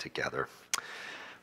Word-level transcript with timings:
together. 0.00 0.48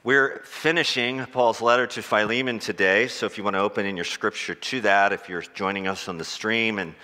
We're 0.04 0.42
finishing 0.44 1.26
Paul's 1.28 1.61
letter 1.61 1.86
to 1.88 2.02
Philemon 2.02 2.59
today, 2.59 3.07
so 3.07 3.25
if 3.25 3.37
you 3.37 3.43
want 3.43 3.55
to 3.55 3.59
open 3.59 3.85
in 3.85 3.95
your 3.95 4.05
scripture 4.05 4.55
to 4.55 4.81
that, 4.81 5.13
if 5.13 5.29
you're 5.29 5.43
joining 5.53 5.87
us 5.87 6.07
on 6.07 6.17
the 6.17 6.25
stream 6.25 6.79
and 6.79 6.96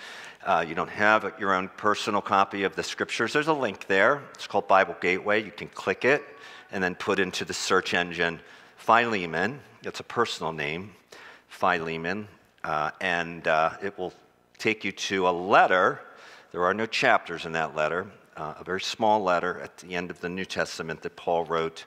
uh, 0.44 0.64
you 0.66 0.74
don't 0.74 0.90
have 0.90 1.32
your 1.38 1.54
own 1.54 1.68
personal 1.76 2.20
copy 2.20 2.64
of 2.64 2.74
the 2.74 2.82
scriptures, 2.82 3.32
there's 3.32 3.48
a 3.48 3.54
link 3.54 3.86
there. 3.86 4.22
It's 4.34 4.46
called 4.46 4.68
Bible 4.68 4.96
Gateway. 5.00 5.42
You 5.44 5.52
can 5.52 5.68
click 5.68 6.04
it 6.04 6.24
and 6.72 6.82
then 6.82 6.94
put 6.96 7.18
into 7.18 7.44
the 7.44 7.54
search 7.54 7.94
engine 7.94 8.40
Philemon. 8.76 9.60
It's 9.82 10.00
a 10.00 10.04
personal 10.04 10.52
name, 10.52 10.92
Philemon, 11.48 12.26
uh, 12.64 12.90
and 13.00 13.46
uh, 13.46 13.70
it 13.82 13.96
will 13.96 14.12
take 14.58 14.84
you 14.84 14.92
to 14.92 15.28
a 15.28 15.30
letter. 15.30 16.00
There 16.52 16.64
are 16.64 16.74
no 16.74 16.86
chapters 16.86 17.46
in 17.46 17.52
that 17.52 17.76
letter, 17.76 18.06
uh, 18.36 18.54
a 18.58 18.64
very 18.64 18.80
small 18.80 19.22
letter 19.22 19.60
at 19.60 19.76
the 19.78 19.94
end 19.94 20.10
of 20.10 20.20
the 20.20 20.28
New 20.28 20.44
Testament 20.44 21.02
that 21.02 21.16
Paul 21.16 21.44
wrote 21.44 21.84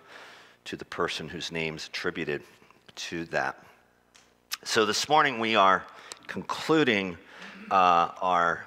to 0.66 0.76
the 0.76 0.86
person 0.86 1.30
whose 1.30 1.52
name 1.52 1.76
is 1.76 1.88
attributed 1.88 2.44
to 2.96 3.26
that. 3.26 3.64
So 4.64 4.86
this 4.86 5.08
morning 5.08 5.40
we 5.40 5.56
are 5.56 5.86
concluding 6.28 7.18
uh, 7.72 8.10
our 8.22 8.66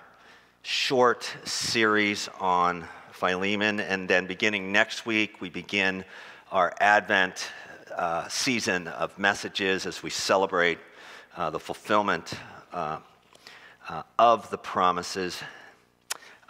short 0.63 1.31
series 1.45 2.29
on 2.39 2.87
Philemon, 3.13 3.81
and 3.81 4.09
then 4.09 4.27
beginning 4.27 4.73
next 4.73 5.05
week, 5.05 5.41
we 5.41 5.51
begin 5.51 6.05
our 6.51 6.73
Advent 6.81 7.49
uh, 7.95 8.29
season 8.29 8.89
of 8.89 9.19
messages 9.19 9.85
as 9.85 10.03
we 10.03 10.11
celebrate 10.11 10.79
uh, 11.37 11.51
the 11.51 11.61
fulfillment 11.61 12.33
uh, 12.73 12.99
uh, 13.89 14.03
of 14.19 14.49
the 14.51 14.59
promises 14.59 15.43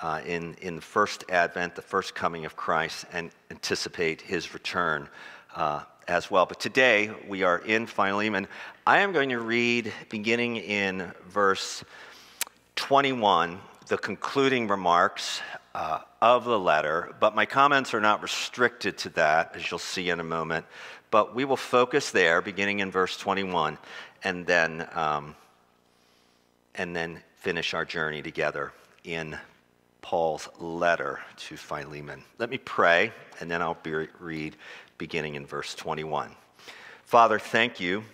uh, 0.03 0.21
in, 0.25 0.55
in 0.63 0.77
the 0.77 0.83
first 0.83 1.25
advent, 1.29 1.75
the 1.75 1.83
first 1.83 2.15
coming 2.15 2.45
of 2.45 2.57
Christ, 2.57 3.05
and 3.13 3.31
anticipate 3.51 4.21
his 4.21 4.55
return 4.55 5.09
uh, 5.55 5.83
as 6.09 6.31
well. 6.31 6.47
But 6.47 6.61
today 6.61 7.11
we 7.29 7.43
are 7.43 7.59
in 7.59 7.87
Philemon. 7.87 8.49
I 8.87 9.01
am 9.01 9.13
going 9.13 9.29
to 9.31 9.39
read, 9.39 9.93
beginning 10.09 10.57
in 10.57 11.13
verse 11.29 11.85
21, 12.77 13.59
the 13.89 13.99
concluding 13.99 14.69
remarks 14.69 15.41
uh, 15.75 16.01
of 16.23 16.45
the 16.45 16.59
letter, 16.59 17.15
but 17.21 17.35
my 17.35 17.47
comments 17.47 17.95
are 17.95 18.01
not 18.01 18.23
restricted 18.23 18.99
to 18.99 19.09
that, 19.11 19.55
as 19.55 19.71
you'll 19.71 19.79
see 19.79 20.11
in 20.11 20.21
a 20.21 20.25
moment. 20.25 20.65
But 21.11 21.35
we 21.35 21.45
will 21.45 21.57
focus 21.57 22.11
there, 22.11 22.41
beginning 22.41 22.81
in 22.81 22.91
verse 22.91 23.17
21, 23.17 23.79
and 24.23 24.47
then, 24.47 24.89
um, 24.93 25.35
and 26.75 26.95
then 26.95 27.21
finish 27.37 27.75
our 27.75 27.85
journey 27.85 28.23
together 28.23 28.73
in 29.05 29.39
Paul's 30.03 30.49
letter 30.59 31.21
to 31.37 31.57
Philemon. 31.57 32.25
Let 32.39 32.51
me 32.51 32.59
pray, 32.59 33.13
and 33.41 33.51
then 33.51 33.63
I'll 33.63 33.79
be, 33.83 33.93
read 34.19 34.57
beginning 34.99 35.35
in 35.35 35.47
verse 35.47 35.75
21. 35.75 36.35
Father, 37.05 37.39
thank 37.39 37.81
you 37.81 38.05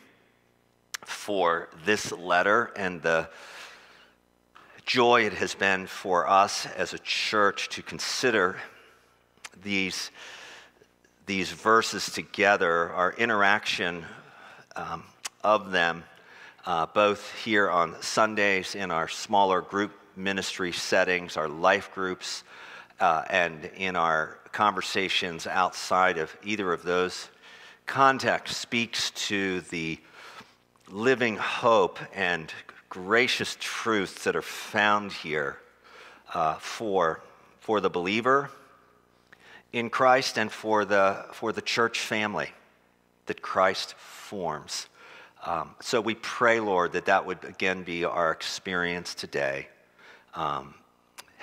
for 1.05 1.69
this 1.85 2.13
letter 2.13 2.73
and 2.77 3.03
the 3.03 3.29
joy 4.85 5.27
it 5.27 5.33
has 5.35 5.55
been 5.55 5.87
for 5.87 6.29
us 6.29 6.67
as 6.77 6.95
a 6.95 6.99
church 7.01 7.69
to 7.71 7.83
consider 7.83 8.57
these, 9.63 10.11
these 11.27 11.51
verses 11.51 12.11
together, 12.11 12.93
our 12.93 13.13
interaction 13.15 14.05
um, 14.77 15.03
of 15.43 15.73
them, 15.73 16.05
uh, 16.65 16.87
both 16.87 17.33
here 17.45 17.69
on 17.69 18.01
Sundays 18.01 18.75
in 18.75 18.91
our 18.91 19.09
smaller 19.09 19.61
group 19.61 19.93
ministry 20.17 20.73
settings, 20.73 21.37
our 21.37 21.49
life 21.49 21.93
groups, 21.95 22.43
uh, 23.01 23.25
and 23.29 23.71
in 23.77 23.97
our 23.97 24.39
conversations 24.53 25.47
outside 25.47 26.19
of 26.19 26.35
either 26.43 26.73
of 26.73 26.83
those 26.83 27.29
contexts 27.85 28.57
speaks 28.57 29.11
to 29.13 29.61
the 29.63 29.99
living 30.89 31.37
hope 31.37 31.99
and 32.15 32.53
gracious 32.89 33.57
truths 33.61 34.25
that 34.25 34.35
are 34.35 34.43
found 34.43 35.13
here 35.13 35.59
uh, 36.33 36.55
for, 36.55 37.21
for 37.61 37.81
the 37.81 37.91
believer 37.91 38.51
in 39.73 39.91
Christ 39.91 40.39
and 40.39 40.51
for 40.51 40.85
the, 40.85 41.25
for 41.33 41.53
the 41.53 41.61
church 41.61 42.01
family 42.01 42.51
that 43.27 43.43
Christ 43.43 43.95
forms. 43.95 44.87
Um, 45.45 45.75
so 45.81 46.01
we 46.01 46.15
pray, 46.15 46.61
Lord, 46.61 46.93
that 46.93 47.07
that 47.07 47.27
would 47.27 47.45
again 47.45 47.83
be 47.83 48.05
our 48.05 48.31
experience 48.31 49.15
today. 49.15 49.69
Um, 50.37 50.75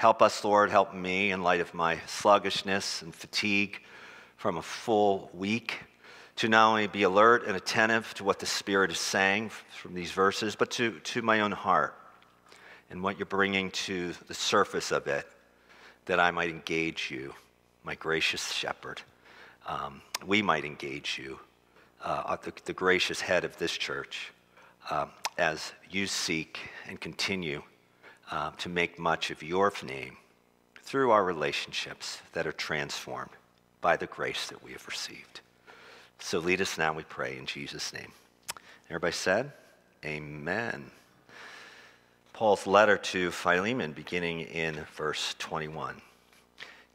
Help 0.04 0.22
us, 0.22 0.44
Lord, 0.44 0.70
help 0.70 0.94
me 0.94 1.32
in 1.32 1.44
light 1.44 1.62
of 1.62 1.74
my 1.74 2.00
sluggishness 2.08 3.02
and 3.04 3.16
fatigue 3.16 3.82
from 4.36 4.58
a 4.58 4.62
full 4.62 5.30
week 5.34 5.80
to 6.36 6.50
not 6.50 6.68
only 6.68 6.88
be 6.88 7.04
alert 7.04 7.46
and 7.48 7.56
attentive 7.56 8.14
to 8.16 8.24
what 8.26 8.40
the 8.40 8.46
Spirit 8.46 8.92
is 8.92 8.98
saying 8.98 9.52
from 9.72 9.94
these 9.94 10.12
verses, 10.12 10.56
but 10.58 10.72
to, 10.72 11.00
to 11.00 11.22
my 11.22 11.40
own 11.40 11.54
heart 11.54 11.98
and 12.90 13.02
what 13.02 13.18
you're 13.18 13.26
bringing 13.26 13.72
to 13.72 14.14
the 14.28 14.34
surface 14.34 14.92
of 14.92 15.08
it, 15.08 15.26
that 16.06 16.20
I 16.20 16.32
might 16.32 16.50
engage 16.50 17.10
you, 17.10 17.34
my 17.84 17.96
gracious 17.96 18.52
shepherd. 18.52 19.02
Um, 19.68 20.02
we 20.26 20.42
might 20.42 20.66
engage 20.66 21.18
you, 21.18 21.40
uh, 22.04 22.36
the, 22.44 22.52
the, 22.66 22.74
gracious 22.74 23.22
head 23.22 23.46
of 23.46 23.58
this 23.58 23.72
church, 23.72 24.34
um, 24.90 25.12
as 25.38 25.72
you 25.90 26.08
seek 26.08 26.60
and 26.90 27.00
continue 27.00 27.62
uh, 28.32 28.52
to 28.58 28.70
make 28.70 28.98
much 29.00 29.32
of 29.32 29.44
your 29.44 29.72
name 29.84 30.18
through 30.82 31.12
our 31.12 31.24
relationships 31.24 32.22
that 32.34 32.46
are 32.46 32.52
transformed 32.52 33.32
by 33.82 33.98
the 33.98 34.08
grace 34.08 34.48
that 34.48 34.64
we 34.64 34.72
have 34.72 34.88
received. 34.88 35.42
So 36.20 36.40
lead 36.40 36.62
us 36.62 36.78
now, 36.78 36.94
we 36.94 37.04
pray, 37.04 37.38
in 37.38 37.46
Jesus' 37.46 37.94
name. 37.94 38.12
Everybody 38.90 39.14
said, 39.14 39.52
Amen. 40.06 40.92
Paul's 42.34 42.66
letter 42.66 42.98
to 42.98 43.32
Philemon, 43.32 43.92
beginning 43.92 44.42
in 44.42 44.86
verse 44.96 45.36
21. 45.40 46.02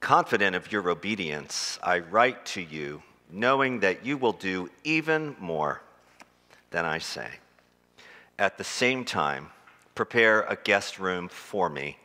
Confident 0.01 0.57
of 0.57 0.71
your 0.71 0.89
obedience, 0.91 1.79
I 1.83 2.01
write 2.01 2.45
to 2.47 2.61
you, 2.61 3.03
knowing 3.31 3.81
that 3.81 4.05
you 4.05 4.17
will 4.17 4.33
do 4.33 4.71
even 4.85 5.37
more 5.39 5.83
than 6.71 6.85
I 6.85 6.99
say. 6.99 7.29
At 8.39 8.59
the 8.59 8.65
same 8.65 9.05
time, 9.05 9.51
prepare 9.99 10.43
a 10.43 10.55
guest 10.55 11.01
room 11.01 11.29
for 11.29 11.69
me, 11.69 11.99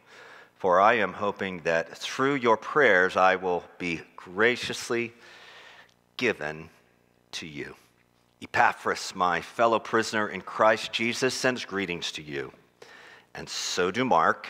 for 0.55 0.81
I 0.81 0.93
am 0.93 1.13
hoping 1.13 1.59
that 1.59 1.95
through 1.95 2.33
your 2.33 2.57
prayers 2.57 3.15
I 3.15 3.35
will 3.35 3.63
be 3.77 4.01
graciously 4.15 5.13
given 6.17 6.71
to 7.33 7.45
you. 7.45 7.75
Epaphras, 8.41 9.13
my 9.13 9.41
fellow 9.41 9.77
prisoner 9.77 10.27
in 10.27 10.41
Christ 10.41 10.91
Jesus, 10.91 11.35
sends 11.35 11.65
greetings 11.65 12.11
to 12.13 12.23
you. 12.23 12.51
And 13.35 13.47
so 13.47 13.91
do 13.91 14.03
Mark, 14.03 14.49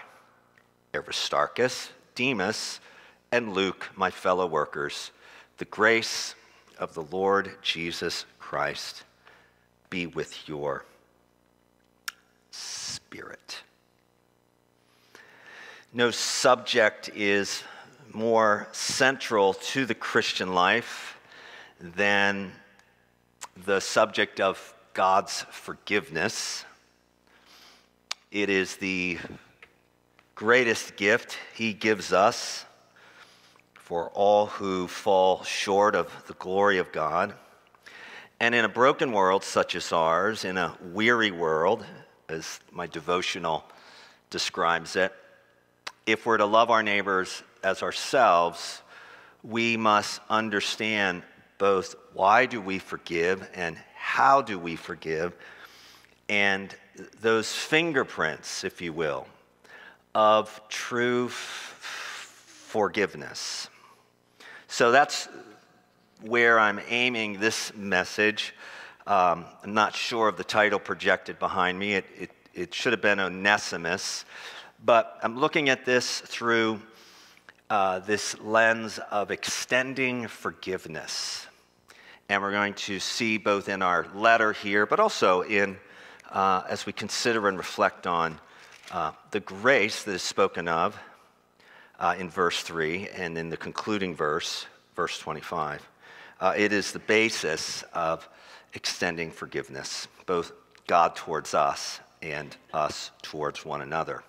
Aristarchus, 0.95 1.89
Demas, 2.15 2.79
and 3.33 3.51
Luke, 3.51 3.89
my 3.97 4.09
fellow 4.09 4.47
workers. 4.47 5.11
The 5.57 5.65
grace 5.65 6.33
of 6.79 6.93
the 6.93 7.03
Lord 7.03 7.57
Jesus 7.61 8.25
Christ 8.39 9.03
be 9.89 10.07
with 10.07 10.47
your 10.47 10.85
Spirit. 13.13 13.61
No 15.93 16.09
subject 16.09 17.11
is 17.15 17.61
more 18.11 18.67
central 18.71 19.53
to 19.53 19.85
the 19.85 19.93
Christian 19.93 20.55
life 20.55 21.19
than 21.79 22.51
the 23.65 23.79
subject 23.81 24.39
of 24.39 24.73
God's 24.95 25.45
forgiveness. 25.51 26.65
It 28.31 28.49
is 28.49 28.77
the 28.77 29.19
greatest 30.33 30.95
gift 30.95 31.37
He 31.53 31.71
gives 31.73 32.13
us 32.13 32.65
for 33.75 34.09
all 34.15 34.47
who 34.47 34.87
fall 34.87 35.43
short 35.43 35.93
of 35.93 36.11
the 36.25 36.33
glory 36.33 36.79
of 36.79 36.91
God. 36.91 37.35
And 38.39 38.55
in 38.55 38.65
a 38.65 38.69
broken 38.69 39.11
world 39.11 39.43
such 39.43 39.75
as 39.75 39.91
ours, 39.91 40.43
in 40.43 40.57
a 40.57 40.75
weary 40.81 41.29
world, 41.29 41.85
as 42.33 42.59
my 42.71 42.87
devotional 42.87 43.63
describes 44.29 44.95
it. 44.95 45.13
If 46.05 46.25
we're 46.25 46.37
to 46.37 46.45
love 46.45 46.69
our 46.69 46.83
neighbors 46.83 47.43
as 47.63 47.81
ourselves, 47.81 48.81
we 49.43 49.77
must 49.77 50.19
understand 50.29 51.23
both 51.57 51.95
why 52.13 52.45
do 52.45 52.59
we 52.59 52.79
forgive 52.79 53.49
and 53.53 53.77
how 53.95 54.41
do 54.41 54.59
we 54.59 54.75
forgive, 54.75 55.33
and 56.27 56.75
those 57.21 57.53
fingerprints, 57.53 58.63
if 58.63 58.81
you 58.81 58.91
will, 58.91 59.27
of 60.13 60.61
true 60.67 61.27
f- 61.27 61.33
forgiveness. 62.67 63.69
So 64.67 64.91
that's 64.91 65.29
where 66.21 66.59
I'm 66.59 66.81
aiming 66.89 67.39
this 67.39 67.73
message. 67.75 68.53
Um, 69.05 69.43
I'm 69.61 69.73
not 69.73 69.95
sure 69.95 70.29
of 70.29 70.37
the 70.37 70.45
title 70.45 70.79
projected 70.79 71.37
behind 71.37 71.77
me. 71.77 71.95
It, 71.95 72.05
it, 72.17 72.31
it 72.53 72.73
should 72.73 72.93
have 72.93 73.01
been 73.01 73.19
Onesimus. 73.19 74.23
But 74.85 75.19
I'm 75.21 75.37
looking 75.37 75.67
at 75.67 75.83
this 75.83 76.21
through 76.21 76.81
uh, 77.69 77.99
this 77.99 78.39
lens 78.39 78.99
of 79.11 79.29
extending 79.29 80.27
forgiveness. 80.27 81.45
And 82.29 82.41
we're 82.41 82.51
going 82.51 82.75
to 82.75 82.99
see 82.99 83.37
both 83.37 83.67
in 83.67 83.81
our 83.81 84.07
letter 84.15 84.53
here, 84.53 84.85
but 84.85 85.01
also 85.01 85.41
in 85.41 85.77
uh, 86.31 86.63
as 86.69 86.85
we 86.85 86.93
consider 86.93 87.49
and 87.49 87.57
reflect 87.57 88.07
on 88.07 88.39
uh, 88.91 89.11
the 89.31 89.41
grace 89.41 90.03
that 90.03 90.13
is 90.13 90.21
spoken 90.21 90.69
of 90.69 90.97
uh, 91.99 92.15
in 92.17 92.29
verse 92.29 92.61
3 92.61 93.09
and 93.09 93.37
in 93.37 93.49
the 93.49 93.57
concluding 93.57 94.15
verse, 94.15 94.65
verse 94.95 95.19
25. 95.19 95.89
Uh, 96.39 96.53
it 96.55 96.71
is 96.71 96.93
the 96.93 96.99
basis 96.99 97.83
of 97.93 98.27
extending 98.73 99.31
forgiveness, 99.31 100.07
both 100.25 100.51
God 100.87 101.15
towards 101.15 101.53
us 101.53 101.99
and 102.21 102.55
us 102.73 103.11
towards 103.21 103.65
one 103.65 103.81
another. 103.81 104.23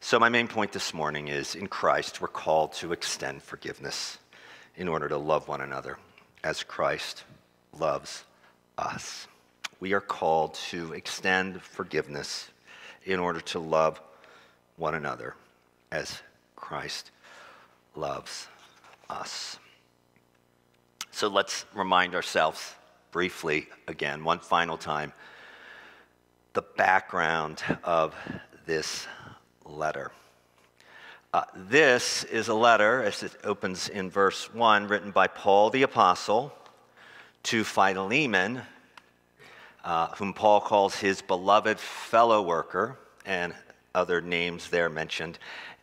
So, 0.00 0.18
my 0.18 0.28
main 0.28 0.46
point 0.46 0.72
this 0.72 0.94
morning 0.94 1.28
is 1.28 1.54
in 1.54 1.66
Christ, 1.66 2.20
we're 2.20 2.28
called 2.28 2.72
to 2.74 2.92
extend 2.92 3.42
forgiveness 3.42 4.18
in 4.76 4.88
order 4.88 5.08
to 5.08 5.16
love 5.16 5.48
one 5.48 5.60
another 5.60 5.98
as 6.44 6.62
Christ 6.62 7.24
loves 7.78 8.24
us. 8.78 9.26
We 9.80 9.94
are 9.94 10.00
called 10.00 10.54
to 10.70 10.92
extend 10.92 11.62
forgiveness 11.62 12.48
in 13.04 13.18
order 13.18 13.40
to 13.40 13.58
love 13.58 14.00
one 14.76 14.94
another 14.94 15.34
as 15.90 16.20
Christ 16.54 17.10
loves 17.94 18.48
us. 19.08 19.58
So 21.10 21.28
let's 21.28 21.64
remind 21.74 22.14
ourselves 22.14 22.74
briefly 23.16 23.66
again, 23.88 24.22
one 24.24 24.38
final 24.38 24.76
time, 24.76 25.10
the 26.52 26.60
background 26.60 27.62
of 27.82 28.14
this 28.66 29.06
letter. 29.64 30.12
Uh, 31.32 31.44
this 31.54 32.24
is 32.24 32.48
a 32.48 32.54
letter, 32.54 33.02
as 33.02 33.22
it 33.22 33.32
opens 33.42 33.88
in 33.88 34.10
verse 34.10 34.52
1, 34.52 34.86
written 34.88 35.12
by 35.12 35.26
Paul 35.26 35.70
the 35.70 35.82
Apostle 35.82 36.52
to 37.44 37.64
Philemon, 37.64 38.60
uh, 39.82 40.08
whom 40.08 40.34
Paul 40.34 40.60
calls 40.60 40.96
his 40.96 41.22
beloved 41.22 41.78
fellow 41.80 42.42
worker, 42.42 42.98
and 43.24 43.54
other 43.94 44.20
names 44.20 44.68
there 44.68 44.90
mentioned. 44.90 45.38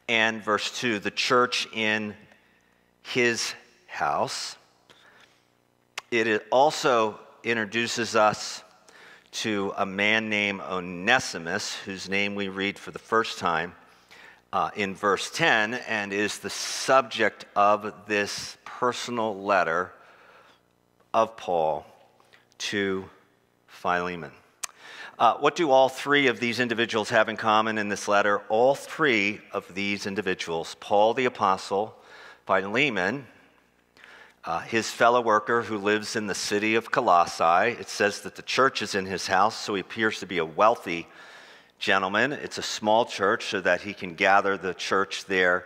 And 0.08 0.44
verse 0.44 0.70
2, 0.80 1.00
the 1.00 1.10
church 1.10 1.68
in 1.74 2.14
his 3.02 3.56
house. 3.88 4.56
It 6.14 6.46
also 6.52 7.20
introduces 7.44 8.16
us 8.16 8.62
to 9.32 9.74
a 9.76 9.84
man 9.84 10.30
named 10.30 10.62
Onesimus, 10.62 11.74
whose 11.74 12.08
name 12.08 12.36
we 12.36 12.50
read 12.50 12.78
for 12.78 12.92
the 12.92 13.00
first 13.00 13.40
time 13.40 13.74
uh, 14.54 14.70
in 14.76 14.94
verse 14.94 15.32
10, 15.32 15.74
and 15.74 16.14
is 16.14 16.38
the 16.38 16.52
subject 16.52 17.46
of 17.56 17.92
this 18.06 18.58
personal 18.64 19.42
letter 19.42 19.92
of 21.16 21.36
Paul 21.36 21.84
to 22.60 23.10
Philemon. 23.66 24.34
Uh, 25.18 25.38
what 25.38 25.56
do 25.56 25.72
all 25.72 25.90
three 25.90 26.28
of 26.28 26.40
these 26.40 26.60
individuals 26.60 27.10
have 27.10 27.28
in 27.28 27.38
common 27.38 27.80
in 27.80 27.90
this 27.90 28.08
letter? 28.08 28.44
All 28.50 28.76
three 28.76 29.42
of 29.52 29.74
these 29.74 30.06
individuals, 30.06 30.76
Paul 30.80 31.16
the 31.16 31.26
Apostle, 31.26 31.98
Philemon, 32.46 33.26
uh, 34.46 34.60
his 34.60 34.90
fellow 34.90 35.22
worker 35.22 35.62
who 35.62 35.78
lives 35.78 36.16
in 36.16 36.28
the 36.28 36.36
city 36.36 36.76
of 36.76 36.92
Colossae. 36.92 37.72
It 37.80 37.88
says 37.88 38.22
that 38.22 38.36
the 38.36 38.42
church 38.42 38.82
is 38.82 38.94
in 38.94 39.06
his 39.06 39.28
house, 39.28 39.56
so 39.56 39.74
he 39.74 39.82
appears 39.82 40.20
to 40.20 40.26
be 40.26 40.38
a 40.38 40.46
wealthy 40.46 41.08
gentleman. 41.80 42.34
It's 42.34 42.58
a 42.58 42.64
small 42.64 43.06
church 43.06 43.46
so 43.46 43.62
that 43.62 43.82
he 43.82 43.94
can 43.94 44.16
gather 44.16 44.58
the 44.58 44.74
church 44.74 45.26
there 45.26 45.66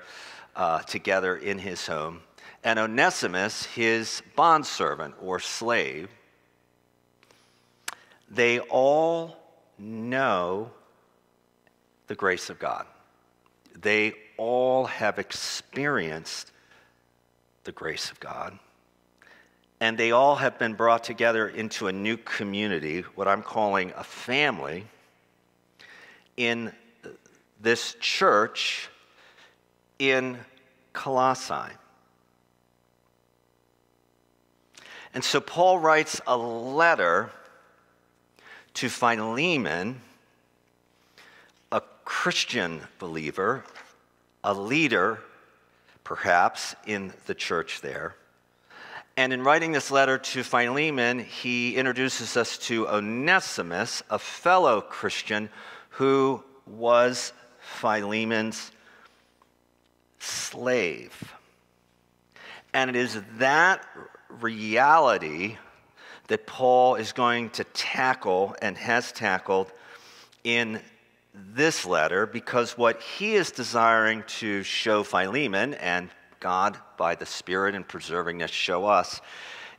uh, 0.56 0.80
together 0.80 1.36
in 1.36 1.58
his 1.58 1.88
home. 1.88 2.22
And 2.64 2.78
Onesimus, 2.78 3.66
his 3.66 4.22
bondservant 4.36 5.16
or 5.22 5.40
slave, 5.40 6.10
they 8.30 8.60
all 8.60 9.38
know 9.80 10.72
the 12.08 12.16
grace 12.16 12.50
of 12.50 12.60
God. 12.60 12.86
They 13.80 14.14
all 14.38 14.86
have 14.86 15.18
experienced 15.18 16.52
the 17.64 17.72
grace 17.72 18.12
of 18.12 18.20
God 18.20 18.58
and 19.80 19.98
they 19.98 20.12
all 20.12 20.36
have 20.36 20.58
been 20.58 20.74
brought 20.74 21.04
together 21.04 21.48
into 21.48 21.88
a 21.88 21.92
new 21.92 22.18
community, 22.18 23.02
what 23.16 23.28
I'm 23.28 23.44
calling 23.44 23.94
a 23.96 24.04
family, 24.04 24.86
in 26.36 26.72
this 27.62 27.96
church 28.00 28.90
in 30.00 30.38
Colossae. 30.94 31.74
And 35.14 35.24
so 35.24 35.40
Paul 35.40 35.80
writes 35.80 36.22
a 36.28 36.38
letter 36.38 37.32
to 38.76 38.90
Philemon, 38.90 40.02
a 41.72 41.82
Christian 42.06 42.82
believer, 43.00 43.64
a 44.44 44.54
leader, 44.54 45.20
perhaps, 46.04 46.76
in 46.86 47.14
the 47.26 47.34
church 47.34 47.82
there. 47.82 48.16
And 49.18 49.34
in 49.34 49.42
writing 49.42 49.72
this 49.72 49.90
letter 49.90 50.20
to 50.20 50.44
Philemon, 50.44 51.18
he 51.18 51.76
introduces 51.76 52.38
us 52.38 52.60
to 52.60 52.88
Onesimus, 52.88 54.04
a 54.12 54.20
fellow 54.20 54.80
Christian 54.80 55.50
who 55.90 56.44
was 56.68 57.34
Philemon's 57.60 58.72
slave. 60.20 61.34
And 62.76 62.92
it 62.92 62.96
is 62.96 63.20
that 63.40 63.84
reality 64.30 65.58
that 66.28 66.46
Paul 66.46 66.94
is 66.94 67.12
going 67.12 67.50
to 67.52 67.64
tackle 67.64 68.56
and 68.62 68.78
has 68.78 69.12
tackled 69.12 69.72
in 70.44 70.80
this 71.34 71.88
letter 71.88 72.28
because 72.28 72.78
what 72.78 73.02
he 73.02 73.34
is 73.34 73.50
desiring 73.50 74.24
to 74.28 74.62
show 74.62 75.02
Philemon 75.02 75.74
and 75.74 76.10
God, 76.40 76.78
by 76.98 77.16
the 77.16 77.26
Spirit 77.26 77.76
and 77.76 77.88
preserving 77.88 78.44
us, 78.44 78.52
show 78.52 78.86
us 78.86 79.22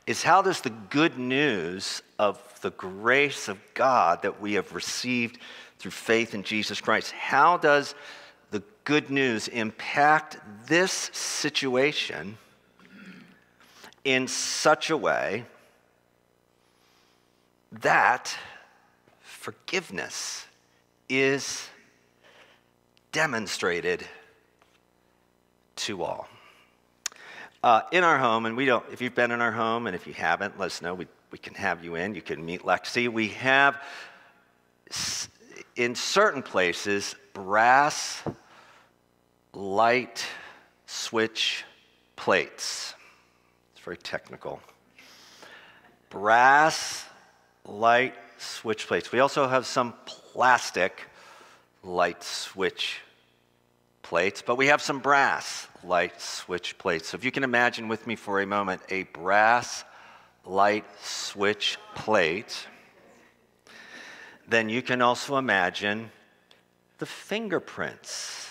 is 0.09 0.23
how 0.23 0.41
does 0.41 0.61
the 0.61 0.71
good 0.71 1.19
news 1.19 2.01
of 2.17 2.41
the 2.61 2.71
grace 2.71 3.47
of 3.47 3.59
God 3.75 4.23
that 4.23 4.41
we 4.41 4.53
have 4.53 4.73
received 4.73 5.37
through 5.77 5.91
faith 5.91 6.33
in 6.33 6.41
Jesus 6.41 6.81
Christ, 6.81 7.11
how 7.11 7.57
does 7.57 7.93
the 8.49 8.63
good 8.83 9.11
news 9.11 9.47
impact 9.47 10.37
this 10.65 10.91
situation 11.13 12.39
in 14.03 14.27
such 14.27 14.89
a 14.89 14.97
way 14.97 15.45
that 17.71 18.35
forgiveness 19.21 20.47
is 21.07 21.69
demonstrated 23.11 24.07
to 25.75 26.01
all? 26.01 26.27
Uh, 27.61 27.81
in 27.91 28.05
our 28.05 28.17
home, 28.17 28.45
and 28.45 28.55
we 28.55 28.65
don't, 28.65 28.85
if 28.89 29.01
you've 29.01 29.15
been 29.15 29.31
in 29.31 29.41
our 29.41 29.51
home, 29.51 29.85
and 29.85 29.93
if 29.93 30.07
you 30.07 30.13
haven't, 30.13 30.57
let 30.57 30.67
us 30.67 30.81
know. 30.81 30.93
We, 30.93 31.07
we 31.29 31.37
can 31.37 31.53
have 31.55 31.83
you 31.83 31.95
in. 31.95 32.15
You 32.15 32.21
can 32.21 32.45
meet 32.45 32.61
Lexi. 32.61 33.09
We 33.09 33.27
have, 33.29 33.81
in 35.75 35.93
certain 35.93 36.41
places, 36.41 37.15
brass 37.33 38.23
light 39.53 40.25
switch 40.85 41.65
plates. 42.15 42.93
It's 43.73 43.83
very 43.83 43.97
technical. 43.97 44.61
Brass 46.09 47.03
light 47.65 48.15
switch 48.37 48.87
plates. 48.87 49.11
We 49.11 49.19
also 49.19 49.49
have 49.49 49.65
some 49.65 49.93
plastic 50.05 51.09
light 51.83 52.23
switch 52.23 53.01
plates, 54.09 54.41
but 54.41 54.55
we 54.55 54.65
have 54.65 54.81
some 54.81 54.97
brass 54.97 55.67
light 55.83 56.19
switch 56.19 56.79
plates. 56.79 57.09
So 57.09 57.15
if 57.15 57.23
you 57.23 57.31
can 57.31 57.43
imagine 57.43 57.87
with 57.87 58.07
me 58.07 58.15
for 58.15 58.41
a 58.41 58.45
moment 58.47 58.81
a 58.89 59.03
brass 59.03 59.83
light 60.43 60.85
switch 61.03 61.77
plate, 61.93 62.65
then 64.47 64.67
you 64.67 64.81
can 64.81 65.03
also 65.03 65.37
imagine 65.37 66.09
the 66.97 67.05
fingerprints 67.05 68.49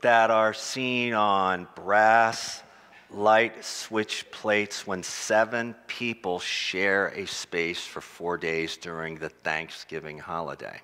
that 0.00 0.32
are 0.32 0.52
seen 0.52 1.14
on 1.14 1.68
brass 1.76 2.64
light 3.08 3.64
switch 3.64 4.28
plates 4.32 4.84
when 4.84 5.04
seven 5.04 5.76
people 5.86 6.40
share 6.40 7.06
a 7.14 7.24
space 7.26 7.86
for 7.86 8.00
four 8.00 8.36
days 8.36 8.76
during 8.78 9.16
the 9.16 9.28
Thanksgiving 9.28 10.18
holiday. 10.18 10.80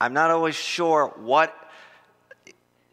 I'm 0.00 0.14
not 0.14 0.32
always 0.32 0.56
sure 0.56 1.14
what 1.16 1.63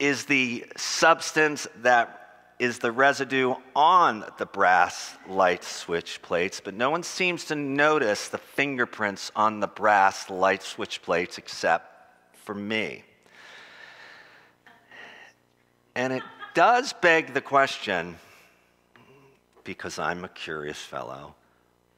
is 0.01 0.25
the 0.25 0.65
substance 0.77 1.67
that 1.83 2.17
is 2.57 2.79
the 2.79 2.91
residue 2.91 3.53
on 3.75 4.25
the 4.39 4.47
brass 4.47 5.15
light 5.29 5.63
switch 5.63 6.19
plates, 6.23 6.59
but 6.59 6.73
no 6.73 6.89
one 6.89 7.03
seems 7.03 7.45
to 7.45 7.53
notice 7.53 8.27
the 8.27 8.39
fingerprints 8.39 9.31
on 9.35 9.59
the 9.59 9.67
brass 9.67 10.27
light 10.27 10.63
switch 10.63 11.03
plates 11.03 11.37
except 11.37 11.85
for 12.33 12.55
me. 12.55 13.03
And 15.93 16.11
it 16.13 16.23
does 16.55 16.93
beg 16.93 17.35
the 17.35 17.41
question, 17.41 18.17
because 19.63 19.99
I'm 19.99 20.25
a 20.25 20.29
curious 20.29 20.79
fellow, 20.79 21.35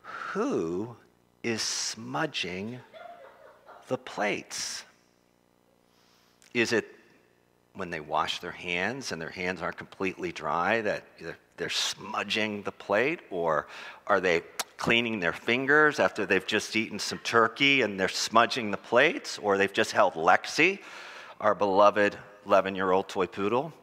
who 0.01 0.97
is 1.41 1.61
smudging 1.61 2.79
the 3.87 3.97
plates? 3.97 4.83
Is 6.53 6.73
it 6.73 6.92
when 7.75 7.89
they 7.89 7.99
wash 7.99 8.39
their 8.39 8.51
hands 8.51 9.11
and 9.11 9.21
their 9.21 9.29
hands 9.29 9.61
aren't 9.61 9.77
completely 9.77 10.31
dry 10.31 10.81
that 10.81 11.03
they're 11.57 11.69
smudging 11.69 12.61
the 12.63 12.71
plate? 12.71 13.19
Or 13.31 13.67
are 14.05 14.19
they 14.19 14.41
cleaning 14.77 15.19
their 15.19 15.33
fingers 15.33 15.99
after 15.99 16.25
they've 16.25 16.45
just 16.45 16.75
eaten 16.75 16.99
some 16.99 17.19
turkey 17.19 17.81
and 17.81 17.99
they're 17.99 18.09
smudging 18.09 18.71
the 18.71 18.77
plates? 18.77 19.39
Or 19.39 19.57
they've 19.57 19.73
just 19.73 19.91
held 19.91 20.13
Lexi, 20.13 20.79
our 21.41 21.55
beloved 21.55 22.17
11 22.45 22.75
year 22.75 22.91
old 22.91 23.09
toy 23.09 23.25
poodle? 23.25 23.73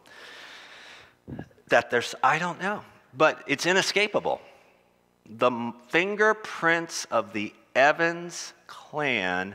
That 1.69 1.91
there's, 1.91 2.15
I 2.23 2.39
don't 2.39 2.61
know, 2.61 2.83
but 3.17 3.43
it's 3.47 3.67
inescapable. 3.67 4.41
The 5.27 5.73
fingerprints 5.89 7.07
of 7.07 7.33
the 7.33 7.53
Evans 7.75 8.53
clan 8.67 9.55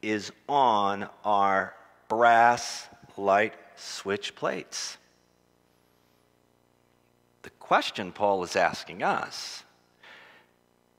is 0.00 0.32
on 0.48 1.08
our 1.24 1.74
brass 2.08 2.88
light 3.18 3.54
switch 3.80 4.34
plates. 4.34 4.96
The 7.42 7.50
question 7.50 8.12
Paul 8.12 8.42
is 8.44 8.56
asking 8.56 9.02
us 9.02 9.64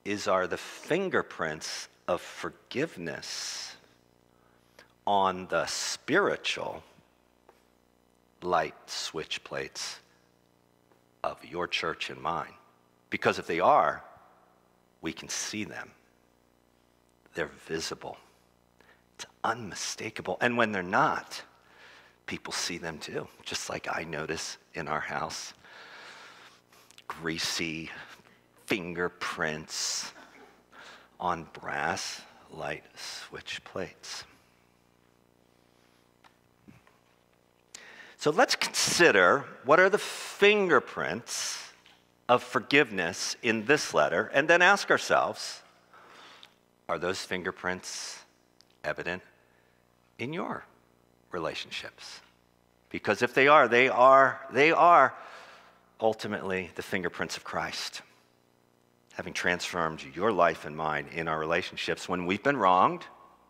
is 0.04 0.28
are 0.28 0.48
the 0.48 0.58
fingerprints 0.58 1.88
of 2.08 2.22
forgiveness 2.22 3.76
on 5.06 5.48
the 5.48 5.66
spiritual 5.68 6.84
light 8.42 8.74
switch 8.88 9.44
plates 9.44 10.00
of 11.24 11.44
your 11.46 11.68
church 11.68 12.10
and 12.10 12.20
mine? 12.20 12.54
Because 13.10 13.38
if 13.38 13.46
they 13.46 13.60
are, 13.60 14.04
we 15.02 15.14
can 15.14 15.30
see 15.30 15.64
them. 15.64 15.92
They're 17.36 17.52
visible. 17.68 18.18
It's 19.16 19.26
unmistakable. 19.44 20.38
And 20.42 20.58
when 20.58 20.72
they're 20.72 20.82
not, 20.82 21.44
people 22.32 22.54
see 22.54 22.78
them 22.78 22.98
too, 22.98 23.28
just 23.44 23.70
like 23.70 23.90
I 23.92 24.06
notice 24.06 24.58
in 24.74 24.88
our 24.88 25.02
house. 25.02 25.54
Greasy 27.10 27.90
fingerprints 28.68 30.14
on 31.20 31.46
brass 31.52 32.22
light 32.50 32.86
switch 32.96 33.62
plates. 33.66 34.24
So 38.16 38.32
let's 38.32 38.56
consider 38.56 39.44
what 39.66 39.82
are 39.82 39.90
the 39.90 39.98
fingerprints 39.98 41.62
of 42.30 42.42
forgiveness 42.42 43.36
in 43.44 43.66
this 43.66 43.94
letter, 43.94 44.32
and 44.34 44.48
then 44.48 44.62
ask 44.62 44.90
ourselves 44.90 45.62
are 46.88 46.98
those 46.98 47.26
fingerprints 47.26 48.20
evident 48.86 49.22
in 50.18 50.32
your 50.32 50.64
relationships. 51.32 52.22
Because 52.90 53.22
if 53.22 53.34
they 53.34 53.48
are, 53.48 53.68
they 53.68 53.88
are, 53.88 54.42
they 54.52 54.72
are 54.72 55.14
ultimately 56.00 56.72
the 56.76 56.82
fingerprints 56.82 57.38
of 57.38 57.44
Christ, 57.44 58.02
having 59.14 59.34
transformed 59.34 60.04
your 60.14 60.32
life 60.32 60.66
and 60.66 60.76
mine 60.76 61.08
in 61.14 61.28
our 61.28 61.40
relationships 61.40 62.10
when 62.10 62.26
we've 62.26 62.44
been 62.44 62.58
wronged, 62.58 63.06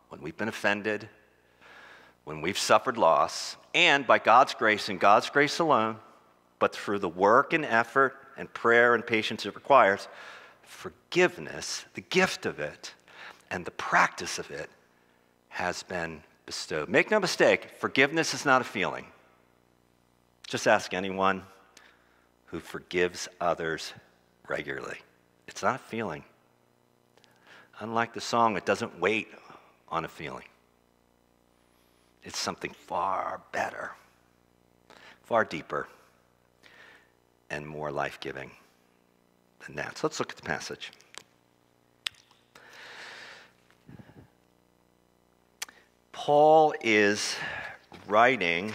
when 0.09 0.21
we've 0.21 0.38
been 0.38 0.47
offended, 0.47 1.07
when 2.23 2.41
we've 2.41 2.57
suffered 2.57 2.97
loss, 2.97 3.57
and 3.73 4.05
by 4.05 4.19
God's 4.19 4.53
grace 4.53 4.89
and 4.89 5.00
God's 5.00 5.29
grace 5.29 5.59
alone, 5.59 5.97
but 6.59 6.75
through 6.75 7.00
the 7.00 7.09
work 7.09 7.53
and 7.53 7.65
effort 7.65 8.15
and 8.38 8.53
prayer 8.53 8.93
and 8.93 9.05
patience 9.05 9.45
it 9.45 9.55
requires, 9.55 10.07
forgiveness, 10.63 11.85
the 11.95 12.01
gift 12.01 12.45
of 12.45 12.59
it, 12.59 12.93
and 13.50 13.65
the 13.65 13.71
practice 13.71 14.38
of 14.39 14.51
it 14.51 14.69
has 15.50 15.83
been 15.83 16.23
bestowed. 16.51 16.89
Make 16.89 17.10
no 17.10 17.17
mistake, 17.17 17.70
forgiveness 17.79 18.34
is 18.34 18.43
not 18.46 18.60
a 18.60 18.65
feeling. 18.65 19.05
Just 20.50 20.67
ask 20.67 20.93
anyone 20.93 21.43
who 22.48 22.60
forgives 22.60 23.29
others 23.39 23.93
regularly. 24.50 24.98
It's 25.48 25.63
not 25.63 25.75
a 25.75 25.84
feeling. 25.84 26.25
Unlike 27.79 28.13
the 28.15 28.20
song, 28.20 28.58
it 28.58 28.65
doesn't 28.65 29.00
wait 29.00 29.29
on 29.88 30.03
a 30.03 30.10
feeling. 30.10 30.43
It's 32.22 32.38
something 32.38 32.72
far 32.72 33.39
better, 33.53 33.91
far 35.24 35.46
deeper, 35.46 35.88
and 37.50 37.65
more 37.65 37.93
life 37.93 38.20
giving 38.20 38.51
than 39.65 39.77
that. 39.77 39.98
So 39.98 40.08
let's 40.08 40.20
look 40.20 40.31
at 40.31 40.36
the 40.36 40.43
passage. 40.43 40.91
Paul 46.23 46.75
is 46.81 47.35
writing 48.07 48.71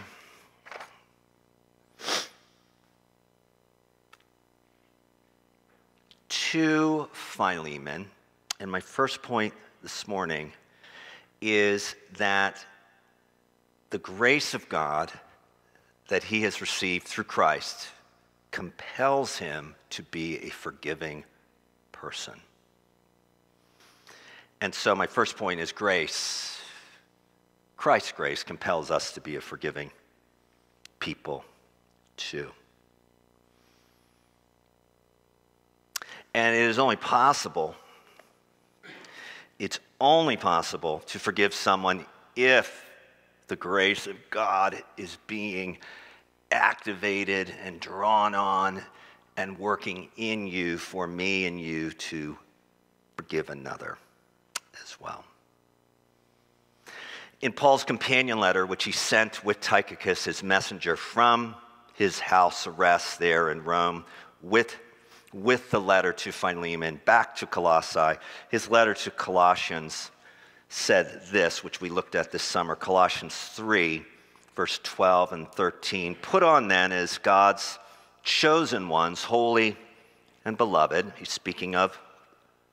to 6.29 7.09
Philemon, 7.13 8.11
and 8.59 8.69
my 8.69 8.81
first 8.81 9.23
point 9.23 9.55
this 9.81 10.09
morning 10.09 10.55
is 11.41 11.95
that 12.17 12.67
the 13.91 13.99
grace 13.99 14.53
of 14.53 14.69
God 14.69 15.13
that 16.09 16.25
he 16.25 16.43
has 16.43 16.61
received 16.61 17.07
through 17.07 17.23
Christ 17.23 17.87
compels 18.51 19.39
him 19.39 19.77
to 19.91 20.03
be 20.03 20.39
a 20.39 20.49
forgiving 20.49 21.23
person. 21.93 22.41
And 24.61 24.75
so, 24.75 24.97
my 24.97 25.07
first 25.07 25.37
point 25.37 25.61
is 25.61 25.71
grace 25.71 26.56
Christ's 27.77 28.13
grace 28.13 28.43
compels 28.43 28.91
us 28.91 29.13
to 29.13 29.21
be 29.21 29.37
a 29.37 29.41
forgiving 29.41 29.91
people 30.99 31.45
too. 32.17 32.51
And 36.35 36.55
it 36.55 36.63
is 36.63 36.79
only 36.79 36.97
possible, 36.97 37.75
it's 39.59 39.79
only 40.01 40.37
possible 40.37 41.01
to 41.07 41.19
forgive 41.19 41.55
someone 41.55 42.05
if 42.35 42.85
the 43.49 43.57
grace 43.57 44.07
of 44.07 44.17
God 44.31 44.83
is 44.97 45.19
being 45.27 45.79
activated 46.51 47.53
and 47.63 47.81
drawn 47.81 48.35
on 48.35 48.83
and 49.37 49.59
working 49.59 50.09
in 50.17 50.47
you 50.47 50.79
for 50.79 51.07
me 51.07 51.47
and 51.47 51.61
you 51.61 51.91
to 51.93 52.37
forgive 53.17 53.51
another 53.51 53.99
as 54.83 54.99
well. 55.01 55.25
In 57.43 57.53
Paul's 57.53 57.85
companion 57.85 58.41
letter, 58.41 58.65
which 58.65 58.85
he 58.85 58.93
sent 58.93 59.45
with 59.45 59.61
Tychicus, 59.61 60.25
his 60.25 60.43
messenger, 60.43 60.97
from 60.97 61.55
his 61.95 62.19
house 62.19 62.67
arrest 62.67 63.19
there 63.19 63.51
in 63.51 63.63
Rome, 63.63 64.05
with, 64.41 64.77
with 65.35 65.71
the 65.71 65.81
letter 65.81 66.13
to 66.15 66.33
Philemon 66.33 67.01
back 67.05 67.37
to 67.37 67.47
Colossae, 67.47 68.19
his 68.51 68.71
letter 68.71 68.95
to 68.95 69.11
Colossians 69.11 70.11
said 70.71 71.23
this, 71.31 71.63
which 71.63 71.81
we 71.81 71.91
looked 71.91 72.15
at 72.15 72.33
this 72.33 72.43
summer 72.43 72.75
Colossians 72.75 73.35
3, 73.35 74.05
verse 74.55 74.81
12 74.83 75.33
and 75.33 75.49
13. 75.53 76.15
Put 76.17 76.43
on 76.43 76.69
then 76.69 76.91
as 76.91 77.19
God's 77.19 77.79
chosen 78.23 78.89
ones, 78.89 79.25
holy 79.25 79.77
and 80.45 80.57
beloved. 80.57 81.13
He's 81.19 81.31
speaking 81.31 81.77
of 81.77 81.99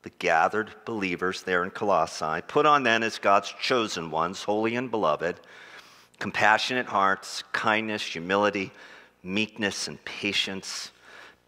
the 0.03 0.12
gathered 0.19 0.69
believers 0.86 1.43
there 1.43 1.63
in 1.63 1.72
Colossae. 1.72 2.41
Put 2.48 2.65
on 2.65 2.83
then 2.83 3.03
as 3.03 3.17
God's 3.17 3.53
chosen 3.62 4.12
ones, 4.12 4.43
holy 4.43 4.75
and 4.75 4.91
beloved, 4.91 5.39
compassionate 6.19 6.88
hearts, 6.88 7.43
kindness, 7.53 8.03
humility, 8.03 8.72
meekness, 9.24 9.88
and 9.88 10.03
patience, 10.03 10.91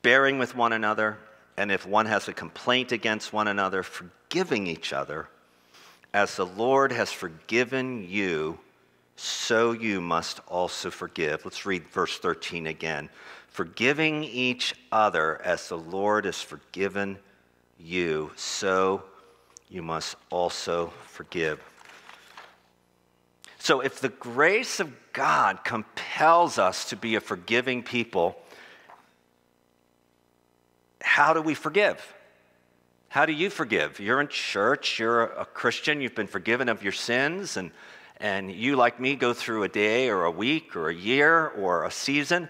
bearing 0.02 0.40
with 0.40 0.56
one 0.56 0.72
another, 0.72 1.18
and 1.58 1.72
if 1.72 1.86
one 1.86 2.06
has 2.06 2.28
a 2.28 2.34
complaint 2.34 2.92
against 2.94 3.34
one 3.34 3.48
another, 3.48 3.84
forgiving 3.84 4.68
each 4.68 4.94
other. 4.94 5.28
As 6.14 6.38
the 6.38 6.46
Lord 6.46 6.94
has 6.94 7.12
forgiven 7.12 8.08
you, 8.10 8.58
so 9.18 9.74
you 9.74 10.00
must 10.00 10.40
also 10.48 10.90
forgive. 10.90 11.44
Let's 11.44 11.66
read 11.66 11.88
verse 11.90 12.18
13 12.18 12.68
again. 12.68 13.10
Forgiving 13.50 14.24
each 14.24 14.76
other 14.92 15.42
as 15.44 15.68
the 15.68 15.78
Lord 15.78 16.26
has 16.26 16.42
forgiven 16.42 17.12
you, 17.12 17.20
so 18.36 19.04
you 19.70 19.84
must 19.84 20.16
also 20.30 20.92
forgive. 21.08 21.62
So, 23.60 23.82
if 23.82 24.00
the 24.00 24.10
grace 24.10 24.80
of 24.80 24.92
God 25.14 25.64
compels 25.64 26.60
us 26.60 26.90
to 26.90 26.96
be 26.96 27.16
a 27.16 27.20
forgiving 27.20 27.84
people, 27.84 28.38
how 31.02 31.34
do 31.34 31.42
we 31.42 31.54
forgive? 31.54 32.14
How 33.08 33.26
do 33.26 33.34
you 33.34 33.50
forgive? 33.50 34.00
You're 34.00 34.20
in 34.20 34.28
church, 34.28 35.00
you're 35.00 35.24
a 35.24 35.46
Christian, 35.46 36.02
you've 36.02 36.16
been 36.16 36.28
forgiven 36.28 36.70
of 36.70 36.84
your 36.84 36.92
sins, 36.92 37.56
and, 37.56 37.72
and 38.18 38.52
you, 38.52 38.76
like 38.76 39.00
me, 39.00 39.16
go 39.16 39.34
through 39.34 39.64
a 39.64 39.70
day 39.70 40.10
or 40.10 40.26
a 40.26 40.32
week 40.32 40.76
or 40.76 40.90
a 40.90 40.94
year 40.94 41.48
or 41.48 41.86
a 41.86 41.92
season, 41.92 42.50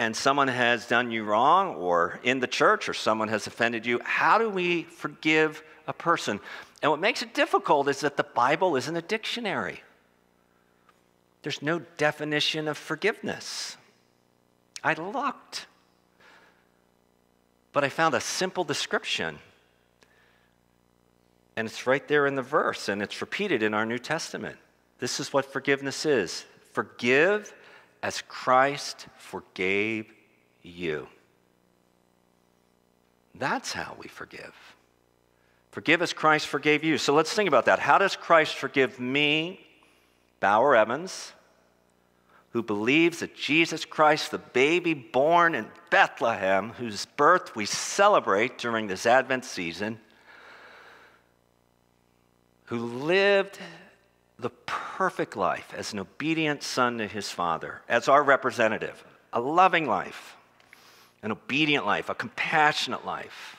and 0.00 0.16
someone 0.16 0.48
has 0.48 0.86
done 0.86 1.10
you 1.10 1.24
wrong, 1.24 1.74
or 1.74 2.20
in 2.22 2.40
the 2.40 2.46
church, 2.46 2.88
or 2.88 2.94
someone 2.94 3.28
has 3.28 3.46
offended 3.46 3.84
you, 3.84 4.00
how 4.02 4.38
do 4.38 4.48
we 4.48 4.84
forgive 4.84 5.62
a 5.86 5.92
person? 5.92 6.40
And 6.80 6.90
what 6.90 7.00
makes 7.00 7.20
it 7.20 7.34
difficult 7.34 7.86
is 7.86 8.00
that 8.00 8.16
the 8.16 8.24
Bible 8.24 8.76
isn't 8.76 8.96
a 8.96 9.02
dictionary. 9.02 9.82
There's 11.42 11.60
no 11.60 11.80
definition 11.98 12.66
of 12.66 12.78
forgiveness. 12.78 13.76
I 14.82 14.94
looked, 14.94 15.66
but 17.74 17.84
I 17.84 17.90
found 17.90 18.14
a 18.14 18.22
simple 18.22 18.64
description. 18.64 19.38
And 21.56 21.68
it's 21.68 21.86
right 21.86 22.08
there 22.08 22.26
in 22.26 22.36
the 22.36 22.42
verse, 22.42 22.88
and 22.88 23.02
it's 23.02 23.20
repeated 23.20 23.62
in 23.62 23.74
our 23.74 23.84
New 23.84 23.98
Testament. 23.98 24.56
This 24.98 25.20
is 25.20 25.30
what 25.30 25.44
forgiveness 25.44 26.06
is 26.06 26.46
forgive 26.72 27.52
as 28.02 28.22
Christ 28.22 29.06
forgave 29.18 30.12
you. 30.62 31.08
That's 33.34 33.72
how 33.72 33.96
we 33.98 34.08
forgive. 34.08 34.54
Forgive 35.70 36.02
as 36.02 36.12
Christ 36.12 36.46
forgave 36.48 36.82
you. 36.82 36.98
So 36.98 37.14
let's 37.14 37.32
think 37.32 37.48
about 37.48 37.66
that. 37.66 37.78
How 37.78 37.98
does 37.98 38.16
Christ 38.16 38.56
forgive 38.56 38.98
me, 38.98 39.64
Bauer 40.40 40.74
Evans, 40.74 41.32
who 42.50 42.62
believes 42.62 43.20
that 43.20 43.36
Jesus 43.36 43.84
Christ, 43.84 44.32
the 44.32 44.38
baby 44.38 44.94
born 44.94 45.54
in 45.54 45.66
Bethlehem, 45.90 46.70
whose 46.70 47.06
birth 47.06 47.54
we 47.54 47.66
celebrate 47.66 48.58
during 48.58 48.88
this 48.88 49.06
Advent 49.06 49.44
season, 49.44 50.00
who 52.64 52.78
lived 52.78 53.58
the 54.40 54.50
perfect 54.50 55.36
life 55.36 55.72
as 55.76 55.92
an 55.92 55.98
obedient 55.98 56.62
son 56.62 56.98
to 56.98 57.06
his 57.06 57.30
father, 57.30 57.82
as 57.88 58.08
our 58.08 58.22
representative, 58.22 59.04
a 59.32 59.40
loving 59.40 59.86
life, 59.86 60.36
an 61.22 61.32
obedient 61.32 61.86
life, 61.86 62.08
a 62.08 62.14
compassionate 62.14 63.04
life 63.04 63.56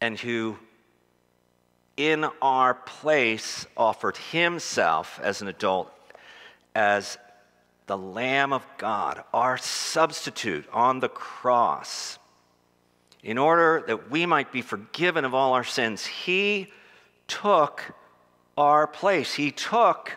and 0.00 0.18
who 0.18 0.56
in 1.96 2.24
our 2.40 2.74
place 2.74 3.66
offered 3.76 4.16
himself 4.16 5.18
as 5.22 5.42
an 5.42 5.48
adult 5.48 5.90
as 6.74 7.18
the 7.86 7.98
Lamb 7.98 8.52
of 8.52 8.64
God, 8.76 9.24
our 9.32 9.58
substitute 9.58 10.66
on 10.72 11.00
the 11.00 11.08
cross, 11.08 12.18
in 13.22 13.38
order 13.38 13.82
that 13.86 14.10
we 14.10 14.26
might 14.26 14.52
be 14.52 14.62
forgiven 14.62 15.24
of 15.24 15.34
all 15.34 15.54
our 15.54 15.64
sins. 15.64 16.06
He 16.06 16.68
took 17.26 17.82
our 18.58 18.88
place. 18.88 19.32
He 19.32 19.52
took, 19.52 20.12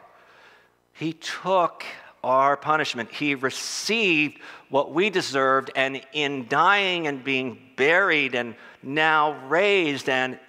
he 0.94 1.14
took 1.14 1.86
our 2.24 2.58
punishment. 2.58 3.12
He 3.12 3.36
received 3.36 4.40
what 4.70 4.92
we 4.92 5.12
deserved, 5.12 5.70
and 5.76 6.02
in 6.12 6.48
dying 6.48 7.06
and 7.06 7.24
being 7.24 7.60
buried 7.76 8.34
and 8.34 8.56
now 8.82 9.34
raised 9.48 10.10
and 10.10 10.40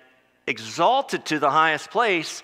exalted 0.47 1.27
to 1.27 1.39
the 1.39 1.51
highest 1.51 1.91
place, 1.91 2.43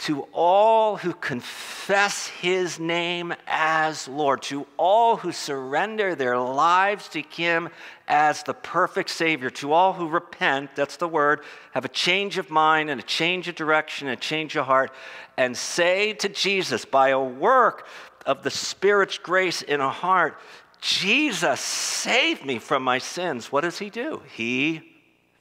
to 0.00 0.22
all 0.32 0.96
who 0.96 1.12
confess 1.12 2.26
his 2.26 2.80
name 2.80 3.34
as 3.46 4.08
Lord, 4.08 4.40
to 4.42 4.66
all 4.78 5.16
who 5.16 5.30
surrender 5.30 6.14
their 6.14 6.38
lives 6.38 7.08
to 7.10 7.20
him 7.20 7.68
as 8.08 8.42
the 8.42 8.54
perfect 8.54 9.10
Savior, 9.10 9.50
to 9.50 9.72
all 9.72 9.92
who 9.92 10.08
repent, 10.08 10.74
that's 10.74 10.96
the 10.96 11.06
word, 11.06 11.42
have 11.72 11.84
a 11.84 11.88
change 11.88 12.38
of 12.38 12.48
mind 12.48 12.88
and 12.88 12.98
a 12.98 13.04
change 13.04 13.46
of 13.46 13.54
direction, 13.54 14.08
and 14.08 14.16
a 14.16 14.20
change 14.20 14.56
of 14.56 14.64
heart, 14.64 14.90
and 15.36 15.54
say 15.54 16.14
to 16.14 16.30
Jesus, 16.30 16.86
by 16.86 17.10
a 17.10 17.20
work 17.20 17.86
of 18.24 18.42
the 18.42 18.50
Spirit's 18.50 19.18
grace 19.18 19.60
in 19.60 19.80
a 19.80 19.90
heart, 19.90 20.38
Jesus 20.80 21.60
saved 21.60 22.46
me 22.46 22.58
from 22.58 22.82
my 22.82 22.96
sins. 22.96 23.52
What 23.52 23.60
does 23.62 23.78
he 23.78 23.90
do? 23.90 24.22
He 24.34 24.80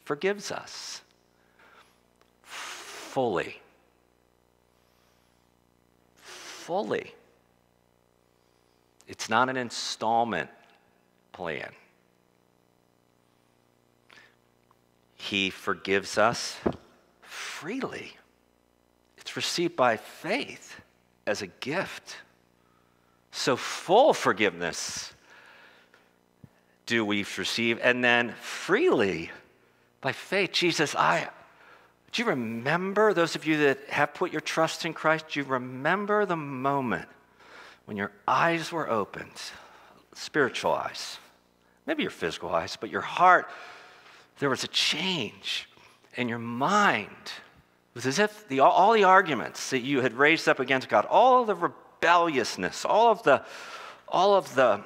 forgives 0.04 0.52
us 0.52 1.02
fully. 2.42 3.62
Fully. 6.70 7.16
It's 9.08 9.28
not 9.28 9.50
an 9.50 9.58
installment 9.58 10.52
plan. 11.32 11.72
He 15.16 15.50
forgives 15.50 16.20
us 16.20 16.58
freely. 17.24 18.16
It's 19.18 19.36
received 19.36 19.76
by 19.76 19.98
faith 19.98 20.80
as 21.26 21.42
a 21.42 21.48
gift. 21.48 22.18
So, 23.32 23.56
full 23.56 24.14
forgiveness 24.14 25.12
do 26.86 27.04
we 27.04 27.26
receive, 27.36 27.80
and 27.82 28.04
then 28.04 28.36
freely 28.42 29.32
by 30.02 30.12
faith. 30.12 30.52
Jesus, 30.52 30.94
I, 30.94 31.30
do 32.12 32.22
you 32.22 32.30
remember, 32.30 33.14
those 33.14 33.36
of 33.36 33.46
you 33.46 33.58
that 33.58 33.90
have 33.90 34.14
put 34.14 34.32
your 34.32 34.42
trust 34.42 34.86
in 34.86 34.94
Christ, 34.94 35.26
do 35.30 35.40
you 35.40 35.46
remember 35.46 36.26
the 36.26 36.36
moment 36.36 37.08
when 37.86 37.98
your 37.98 38.12
eyes 38.28 38.72
were 38.72 38.90
opened, 38.90 39.42
spiritual 40.14 40.72
eyes, 40.72 41.18
maybe 41.86 42.04
your 42.04 42.12
physical 42.12 42.50
eyes, 42.50 42.78
but 42.80 42.90
your 42.90 43.02
heart, 43.02 43.48
there 44.40 44.50
was 44.50 44.64
a 44.64 44.68
change 44.68 45.70
in 46.16 46.30
your 46.30 46.40
mind. 46.40 47.10
It 47.16 47.96
was 47.96 48.06
as 48.06 48.20
if 48.20 48.48
the, 48.48 48.62
all 48.62 48.94
the 48.94 49.04
arguments 49.04 49.70
that 49.70 49.80
you 49.80 50.02
had 50.02 50.14
raised 50.14 50.48
up 50.48 50.60
against 50.60 50.90
God, 50.90 51.06
all 51.06 51.46
the 51.46 51.56
rebelliousness, 51.56 52.86
all 52.86 53.12
of 53.12 53.24
the, 53.24 53.44
all 54.08 54.36
of 54.36 54.56
the 54.56 54.84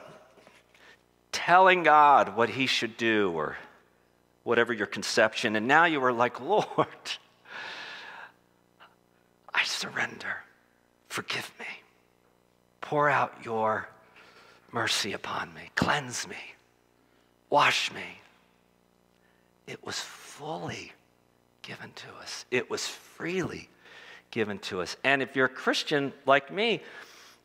telling 1.31 1.83
God 1.83 2.35
what 2.35 2.49
he 2.49 2.65
should 2.65 2.97
do 2.97 3.31
or 3.31 3.57
whatever 4.43 4.73
your 4.73 4.87
conception, 4.87 5.55
and 5.55 5.67
now 5.67 5.85
you 5.85 6.03
are 6.03 6.13
like, 6.13 6.39
Lord, 6.41 6.87
I 9.53 9.63
surrender. 9.63 10.37
Forgive 11.07 11.51
me. 11.59 11.65
Pour 12.81 13.09
out 13.09 13.33
your 13.43 13.87
mercy 14.71 15.13
upon 15.13 15.53
me. 15.53 15.69
Cleanse 15.75 16.27
me. 16.27 16.35
Wash 17.49 17.91
me. 17.93 18.19
It 19.67 19.85
was 19.85 19.99
fully 19.99 20.91
given 21.61 21.91
to 21.95 22.07
us, 22.21 22.45
it 22.51 22.69
was 22.69 22.85
freely 22.87 23.69
given 24.31 24.59
to 24.59 24.81
us. 24.81 24.97
And 25.03 25.21
if 25.21 25.35
you're 25.35 25.45
a 25.45 25.49
Christian 25.49 26.11
like 26.25 26.51
me, 26.51 26.81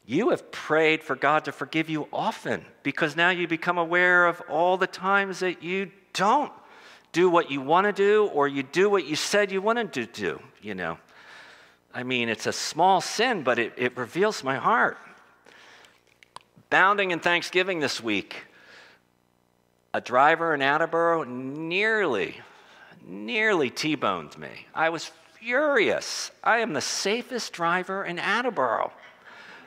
you 0.07 0.31
have 0.31 0.51
prayed 0.51 1.05
for 1.05 1.15
God 1.15 1.45
to 1.45 1.53
forgive 1.53 1.89
you 1.89 2.09
often 2.13 2.65
because 2.83 3.15
now 3.15 3.31
you 3.31 3.47
become 3.47 3.79
aware 3.79 4.27
of 4.27 4.41
all 4.49 4.77
the 4.77 4.87
times 4.87 5.41
that 5.41 5.63
you 5.63 5.91
don't 6.15 6.51
do 7.13 7.31
what 7.31 7.51
you 7.51 7.61
want 7.61 7.87
to 7.87 7.93
do 7.93 8.27
or 8.27 8.49
you 8.49 8.63
do 8.63 8.91
what 8.91 9.07
you 9.07 9.17
said 9.17 9.51
you 9.51 9.63
wanted 9.63 9.93
to 9.95 10.07
do, 10.07 10.41
you 10.61 10.75
know. 10.75 10.99
I 11.95 12.03
mean, 12.03 12.29
it's 12.29 12.47
a 12.47 12.53
small 12.53 13.01
sin, 13.01 13.43
but 13.43 13.59
it, 13.59 13.73
it 13.77 13.97
reveals 13.97 14.45
my 14.45 14.57
heart. 14.57 14.99
Bounding 16.71 17.11
in 17.11 17.21
Thanksgiving 17.21 17.81
this 17.81 18.03
week, 18.03 18.45
a 19.95 20.01
driver 20.01 20.55
in 20.55 20.61
Attleboro 20.61 21.25
nearly, 21.25 22.41
nearly 23.07 23.71
T 23.71 23.95
boned 23.95 24.37
me. 24.39 24.67
I 24.75 24.91
was 24.91 25.11
furious. 25.35 26.31
I 26.45 26.59
am 26.59 26.75
the 26.75 26.81
safest 26.81 27.53
driver 27.53 28.05
in 28.05 28.19
Attleboro. 28.19 28.93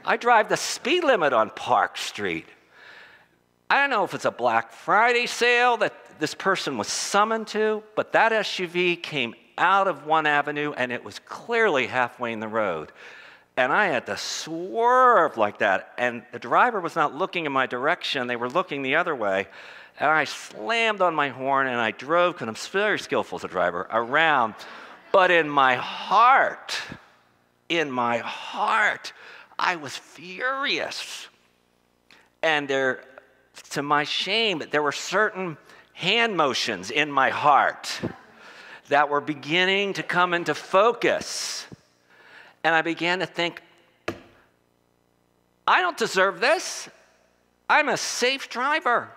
I 0.06 0.17
drive 0.17 0.49
the 0.49 0.58
speed 0.58 1.04
limit 1.04 1.34
on 1.34 1.49
Park 1.49 1.97
Street. 1.97 2.45
I 3.69 3.80
don't 3.82 3.89
know 3.89 4.04
if 4.04 4.13
it's 4.13 4.25
a 4.25 4.32
Black 4.32 4.71
Friday 4.71 5.25
sale 5.25 5.77
that 5.77 5.93
this 6.21 6.36
person 6.36 6.77
was 6.77 6.88
summoned 6.88 7.47
to, 7.47 7.84
but 7.95 8.12
that 8.13 8.31
SUV 8.31 9.01
came 9.01 9.34
out 9.57 9.88
of 9.88 10.05
one 10.05 10.25
avenue 10.25 10.71
and 10.77 10.91
it 10.91 11.03
was 11.03 11.19
clearly 11.19 11.88
halfway 11.88 12.31
in 12.31 12.39
the 12.39 12.47
road. 12.47 12.91
And 13.57 13.73
I 13.73 13.88
had 13.88 14.05
to 14.05 14.17
swerve 14.17 15.36
like 15.36 15.57
that. 15.60 15.93
And 15.97 16.23
the 16.31 16.39
driver 16.39 16.79
was 16.79 16.95
not 16.95 17.13
looking 17.15 17.45
in 17.45 17.51
my 17.51 17.65
direction, 17.65 18.27
they 18.27 18.36
were 18.36 18.49
looking 18.49 18.84
the 18.84 18.95
other 18.95 19.15
way. 19.15 19.47
And 19.99 20.10
I 20.10 20.23
slammed 20.23 21.01
on 21.01 21.13
my 21.13 21.29
horn 21.29 21.67
and 21.67 21.79
I 21.79 21.91
drove, 21.91 22.36
because 22.36 22.47
I'm 22.47 22.55
very 22.71 22.99
skillful 22.99 23.38
as 23.38 23.43
a 23.43 23.47
driver, 23.47 23.88
around. 23.91 24.55
But 25.12 25.31
in 25.31 25.49
my 25.49 25.75
heart, 25.75 26.79
in 27.67 27.91
my 27.91 28.19
heart, 28.19 29.12
I 29.60 29.75
was 29.75 29.97
furious. 29.97 31.27
And 32.41 32.67
there, 32.67 33.03
to 33.71 33.81
my 33.81 34.05
shame, 34.05 34.63
there 34.71 34.81
were 34.81 34.91
certain 34.91 35.57
hand 36.01 36.35
motions 36.35 36.89
in 36.89 37.11
my 37.11 37.29
heart 37.29 38.01
that 38.89 39.07
were 39.07 39.21
beginning 39.21 39.93
to 39.93 40.01
come 40.01 40.33
into 40.33 40.55
focus. 40.55 41.67
And 42.63 42.73
I 42.73 42.81
began 42.81 43.19
to 43.19 43.27
think, 43.27 43.61
I 45.67 45.81
don't 45.81 45.97
deserve 45.97 46.39
this. 46.39 46.89
I'm 47.69 47.87
a 47.87 47.97
safe 47.97 48.49
driver. 48.49 49.09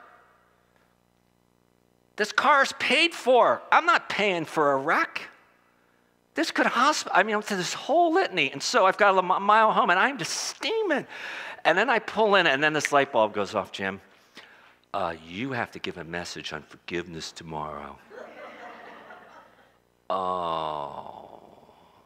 This 2.16 2.32
car's 2.32 2.74
paid 2.78 3.14
for. 3.14 3.62
I'm 3.72 3.86
not 3.86 4.10
paying 4.10 4.44
for 4.44 4.72
a 4.72 4.76
wreck. 4.76 5.22
This 6.34 6.50
could 6.50 6.66
hospital. 6.66 7.18
I 7.18 7.22
mean, 7.22 7.40
this 7.48 7.72
whole 7.72 8.12
litany. 8.12 8.52
And 8.52 8.62
so 8.62 8.84
I've 8.84 8.98
got 8.98 9.16
a 9.16 9.22
mile 9.22 9.72
home 9.72 9.88
and 9.88 9.98
I'm 9.98 10.18
just 10.18 10.34
steaming. 10.34 11.06
And 11.64 11.78
then 11.78 11.88
I 11.88 11.98
pull 11.98 12.34
in, 12.34 12.46
and 12.46 12.62
then 12.62 12.74
this 12.74 12.92
light 12.92 13.10
bulb 13.10 13.32
goes 13.32 13.54
off, 13.54 13.72
Jim. 13.72 14.02
Uh, 14.94 15.12
you 15.26 15.50
have 15.50 15.72
to 15.72 15.80
give 15.80 15.98
a 15.98 16.04
message 16.04 16.52
on 16.52 16.62
forgiveness 16.62 17.32
tomorrow. 17.32 17.98
oh. 20.08 21.40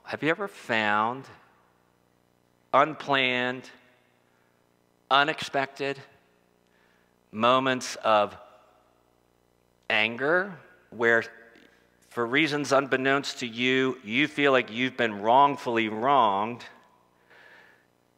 Have 0.04 0.22
you 0.22 0.30
ever 0.30 0.48
found 0.48 1.26
unplanned, 2.72 3.68
unexpected 5.10 5.98
moments 7.30 7.96
of 7.96 8.34
anger 9.90 10.58
where, 10.88 11.24
for 12.08 12.24
reasons 12.24 12.72
unbeknownst 12.72 13.40
to 13.40 13.46
you, 13.46 13.98
you 14.02 14.26
feel 14.26 14.50
like 14.50 14.72
you've 14.72 14.96
been 14.96 15.20
wrongfully 15.20 15.90
wronged? 15.90 16.64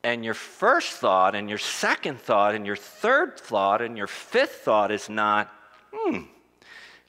And 0.03 0.25
your 0.25 0.35
first 0.35 0.93
thought, 0.93 1.35
and 1.35 1.49
your 1.49 1.59
second 1.59 2.21
thought, 2.21 2.55
and 2.55 2.67
your 2.67 2.77
third 2.77 3.39
thought, 3.39 3.83
and 3.83 3.99
your 3.99 4.07
fifth 4.07 4.63
thought 4.63 4.91
is 4.91 5.09
not, 5.09 5.53
hmm, 5.93 6.23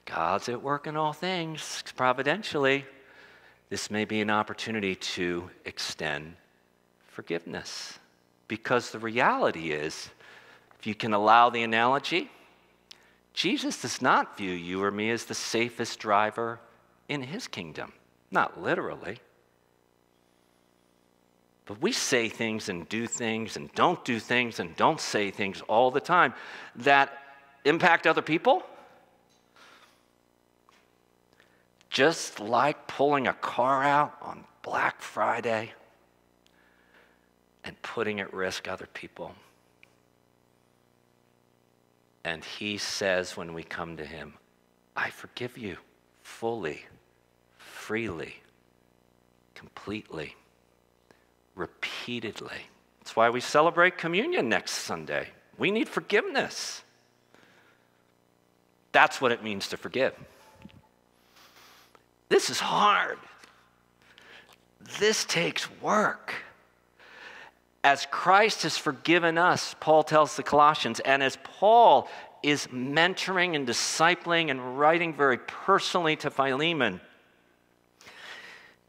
God's 0.04 0.48
at 0.48 0.62
work 0.62 0.86
in 0.86 0.96
all 0.96 1.12
things 1.12 1.82
providentially. 1.96 2.84
This 3.70 3.90
may 3.90 4.04
be 4.04 4.20
an 4.20 4.28
opportunity 4.28 4.94
to 4.94 5.48
extend 5.64 6.36
forgiveness. 7.08 7.98
Because 8.46 8.90
the 8.90 8.98
reality 8.98 9.72
is, 9.72 10.10
if 10.78 10.86
you 10.86 10.94
can 10.94 11.14
allow 11.14 11.48
the 11.48 11.62
analogy, 11.62 12.30
Jesus 13.32 13.80
does 13.80 14.02
not 14.02 14.36
view 14.36 14.52
you 14.52 14.82
or 14.82 14.90
me 14.90 15.10
as 15.10 15.24
the 15.24 15.34
safest 15.34 15.98
driver 15.98 16.60
in 17.08 17.22
his 17.22 17.48
kingdom. 17.48 17.92
Not 18.30 18.60
literally. 18.60 19.20
But 21.66 21.80
we 21.80 21.92
say 21.92 22.28
things 22.28 22.68
and 22.68 22.88
do 22.88 23.06
things 23.06 23.56
and 23.56 23.72
don't 23.74 24.04
do 24.04 24.18
things 24.18 24.58
and 24.58 24.74
don't 24.76 25.00
say 25.00 25.30
things 25.30 25.60
all 25.68 25.90
the 25.90 26.00
time 26.00 26.34
that 26.76 27.16
impact 27.64 28.06
other 28.06 28.22
people. 28.22 28.64
Just 31.88 32.40
like 32.40 32.86
pulling 32.86 33.28
a 33.28 33.34
car 33.34 33.84
out 33.84 34.16
on 34.22 34.44
Black 34.62 35.00
Friday 35.00 35.72
and 37.64 37.80
putting 37.82 38.18
at 38.18 38.32
risk 38.32 38.66
other 38.66 38.88
people. 38.92 39.34
And 42.24 42.44
he 42.44 42.78
says 42.78 43.36
when 43.36 43.52
we 43.52 43.62
come 43.62 43.96
to 43.96 44.04
him, 44.04 44.34
I 44.96 45.10
forgive 45.10 45.58
you 45.58 45.76
fully, 46.22 46.84
freely, 47.58 48.36
completely 49.54 50.36
repeatedly. 52.02 52.66
That's 52.98 53.14
why 53.14 53.30
we 53.30 53.40
celebrate 53.40 53.96
communion 53.96 54.48
next 54.48 54.72
Sunday. 54.72 55.28
We 55.56 55.70
need 55.70 55.88
forgiveness. 55.88 56.82
That's 58.90 59.20
what 59.20 59.30
it 59.30 59.44
means 59.44 59.68
to 59.68 59.76
forgive. 59.76 60.12
This 62.28 62.50
is 62.50 62.58
hard. 62.58 63.18
This 64.98 65.24
takes 65.24 65.68
work. 65.80 66.34
As 67.84 68.06
Christ 68.10 68.64
has 68.64 68.76
forgiven 68.76 69.38
us, 69.38 69.76
Paul 69.78 70.02
tells 70.02 70.34
the 70.36 70.42
Colossians, 70.42 70.98
and 70.98 71.22
as 71.22 71.38
Paul 71.44 72.08
is 72.42 72.66
mentoring 72.66 73.54
and 73.54 73.66
discipling 73.66 74.50
and 74.50 74.76
writing 74.76 75.14
very 75.14 75.38
personally 75.38 76.16
to 76.16 76.30
Philemon, 76.30 77.00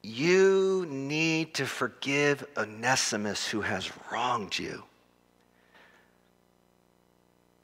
you 0.03 0.85
need 0.89 1.53
to 1.55 1.65
forgive 1.65 2.45
Onesimus 2.57 3.47
who 3.47 3.61
has 3.61 3.89
wronged 4.11 4.59
you. 4.59 4.83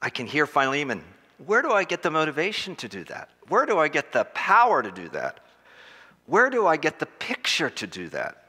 I 0.01 0.09
can 0.09 0.25
hear 0.25 0.47
Philemon. 0.47 1.03
Where 1.45 1.61
do 1.61 1.71
I 1.71 1.83
get 1.83 2.01
the 2.01 2.09
motivation 2.09 2.75
to 2.77 2.87
do 2.87 3.03
that? 3.05 3.29
Where 3.49 3.65
do 3.65 3.77
I 3.77 3.89
get 3.89 4.13
the 4.13 4.23
power 4.33 4.81
to 4.81 4.91
do 4.91 5.09
that? 5.09 5.41
Where 6.25 6.49
do 6.49 6.65
I 6.65 6.77
get 6.77 6.99
the 6.99 7.05
picture 7.05 7.69
to 7.69 7.87
do 7.87 8.07
that? 8.09 8.45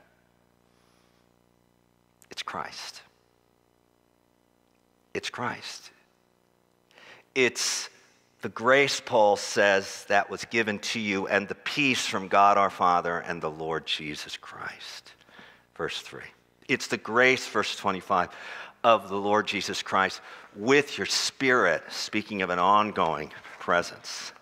It's 2.30 2.42
Christ. 2.42 3.02
It's 5.14 5.30
Christ. 5.30 5.90
It's 7.34 7.88
the 8.42 8.48
grace, 8.48 9.00
Paul 9.00 9.36
says, 9.36 10.04
that 10.08 10.30
was 10.30 10.44
given 10.46 10.78
to 10.78 11.00
you, 11.00 11.26
and 11.26 11.46
the 11.46 11.54
peace 11.54 12.06
from 12.06 12.28
God 12.28 12.56
our 12.56 12.70
Father 12.70 13.18
and 13.18 13.42
the 13.42 13.50
Lord 13.50 13.86
Jesus 13.86 14.36
Christ. 14.36 15.12
Verse 15.76 16.00
3. 16.00 16.22
It's 16.68 16.86
the 16.86 16.96
grace, 16.96 17.46
verse 17.46 17.76
25, 17.76 18.30
of 18.82 19.08
the 19.08 19.16
Lord 19.16 19.46
Jesus 19.46 19.82
Christ 19.82 20.20
with 20.56 20.96
your 20.96 21.06
spirit, 21.06 21.82
speaking 21.90 22.42
of 22.42 22.50
an 22.50 22.58
ongoing 22.58 23.32
presence. 23.58 24.32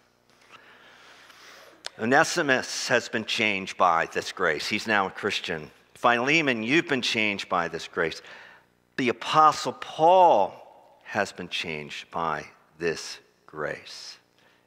Onesimus 1.99 2.89
has 2.89 3.09
been 3.09 3.25
changed 3.25 3.77
by 3.77 4.07
this 4.13 4.31
grace. 4.31 4.69
He's 4.69 4.87
now 4.87 5.07
a 5.07 5.11
Christian. 5.11 5.71
Philemon, 5.95 6.63
you've 6.63 6.89
been 6.89 7.03
changed 7.03 7.49
by 7.49 7.67
this 7.67 7.89
grace. 7.89 8.23
The 8.97 9.09
Apostle 9.09 9.73
Paul 9.73 10.55
has 11.03 11.33
been 11.33 11.49
changed 11.49 12.11
by 12.13 12.47
this 12.79 13.19
grace, 13.49 14.19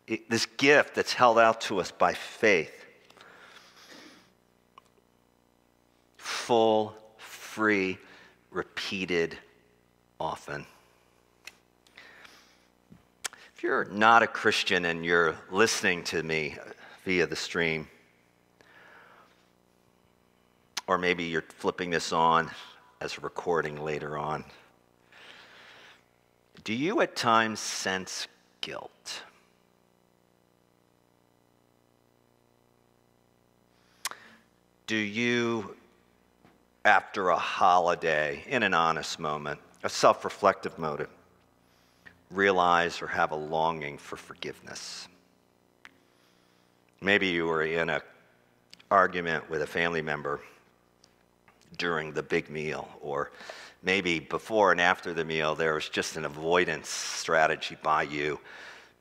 it, 0.08 0.28
this 0.30 0.48
gift 0.48 0.96
that's 0.96 1.14
held 1.14 1.38
out 1.38 1.62
to 1.62 1.80
us 1.80 1.92
by 1.92 2.14
faith. 2.14 2.74
Full, 6.18 6.94
free, 7.18 7.98
repeated 8.50 9.38
often. 10.20 10.66
If 13.56 13.64
you're 13.64 13.86
not 13.86 14.24
a 14.24 14.28
Christian 14.28 14.86
and 14.86 15.06
you're 15.06 15.36
listening 15.52 16.04
to 16.06 16.24
me 16.24 16.58
via 17.06 17.28
the 17.28 17.36
stream, 17.36 17.88
or 20.88 20.98
maybe 20.98 21.26
you're 21.26 21.44
flipping 21.44 21.92
this 21.92 22.12
on 22.12 22.50
as 23.00 23.18
a 23.20 23.22
recording 23.22 23.84
later 23.84 24.18
on, 24.18 24.44
do 26.64 26.74
you 26.74 27.02
at 27.02 27.16
times 27.16 27.60
sense 27.60 28.28
guilt. 28.62 29.24
Do 34.88 34.96
you, 34.96 35.76
after 36.86 37.30
a 37.30 37.38
holiday, 37.38 38.44
in 38.48 38.64
an 38.64 38.74
honest 38.74 39.20
moment, 39.20 39.60
a 39.84 39.90
self 39.90 40.24
reflective 40.26 40.78
motive, 40.78 41.10
realize 42.30 43.02
or 43.02 43.08
have 43.08 43.32
a 43.32 43.36
longing 43.36 43.98
for 43.98 44.18
forgiveness? 44.18 45.08
Maybe 47.00 47.28
you 47.28 47.46
were 47.46 47.64
in 47.64 47.90
an 47.90 48.02
argument 48.92 49.50
with 49.50 49.62
a 49.62 49.68
family 49.68 50.02
member 50.02 50.42
during 51.78 52.12
the 52.12 52.22
big 52.22 52.50
meal, 52.50 52.88
or 53.02 53.32
maybe 53.84 54.20
before 54.20 54.72
and 54.72 54.82
after 54.82 55.14
the 55.14 55.26
meal, 55.26 55.56
there 55.56 55.74
was 55.74 55.90
just 55.90 56.18
an 56.18 56.26
avoidance 56.26 56.90
strategy 56.90 57.78
by 57.82 58.04
you 58.04 58.40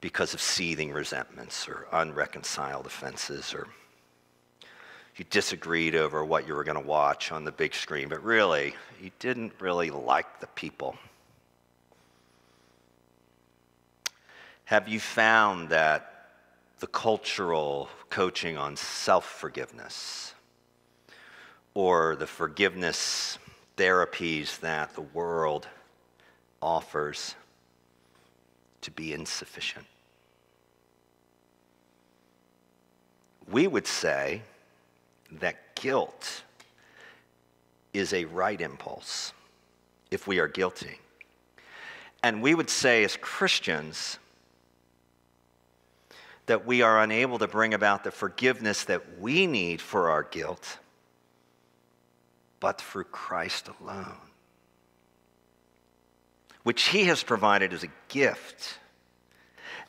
because 0.00 0.32
of 0.32 0.40
seething 0.40 0.92
resentments 0.92 1.68
or 1.68 1.86
unreconciled 1.92 2.86
offenses, 2.86 3.52
or 3.52 3.68
you 5.16 5.24
disagreed 5.28 5.94
over 5.94 6.24
what 6.24 6.46
you 6.46 6.54
were 6.54 6.64
going 6.64 6.80
to 6.80 6.86
watch 6.86 7.30
on 7.32 7.44
the 7.44 7.52
big 7.52 7.74
screen, 7.74 8.08
but 8.08 8.22
really, 8.24 8.74
you 9.02 9.10
didn't 9.18 9.52
really 9.60 9.90
like 9.90 10.40
the 10.40 10.46
people. 10.48 10.96
Have 14.64 14.88
you 14.88 15.00
found 15.00 15.68
that 15.70 16.10
the 16.78 16.86
cultural 16.86 17.88
coaching 18.08 18.56
on 18.56 18.76
self 18.76 19.26
forgiveness 19.26 20.32
or 21.74 22.16
the 22.16 22.26
forgiveness 22.26 23.38
therapies 23.80 24.60
that 24.60 24.94
the 24.94 25.00
world 25.00 25.66
offers 26.60 27.34
to 28.82 28.90
be 28.90 29.14
insufficient. 29.14 29.86
We 33.50 33.66
would 33.66 33.86
say 33.86 34.42
that 35.32 35.74
guilt 35.76 36.42
is 37.94 38.12
a 38.12 38.26
right 38.26 38.60
impulse 38.60 39.32
if 40.10 40.26
we 40.26 40.40
are 40.40 40.48
guilty. 40.48 40.98
And 42.22 42.42
we 42.42 42.54
would 42.54 42.68
say, 42.68 43.02
as 43.02 43.16
Christians, 43.16 44.18
that 46.44 46.66
we 46.66 46.82
are 46.82 47.00
unable 47.00 47.38
to 47.38 47.48
bring 47.48 47.72
about 47.72 48.04
the 48.04 48.10
forgiveness 48.10 48.84
that 48.84 49.18
we 49.18 49.46
need 49.46 49.80
for 49.80 50.10
our 50.10 50.22
guilt 50.22 50.78
but 52.60 52.80
through 52.80 53.04
Christ 53.04 53.68
alone, 53.80 54.16
which 56.62 56.82
He 56.88 57.04
has 57.04 57.22
provided 57.22 57.72
as 57.72 57.82
a 57.82 57.90
gift. 58.08 58.78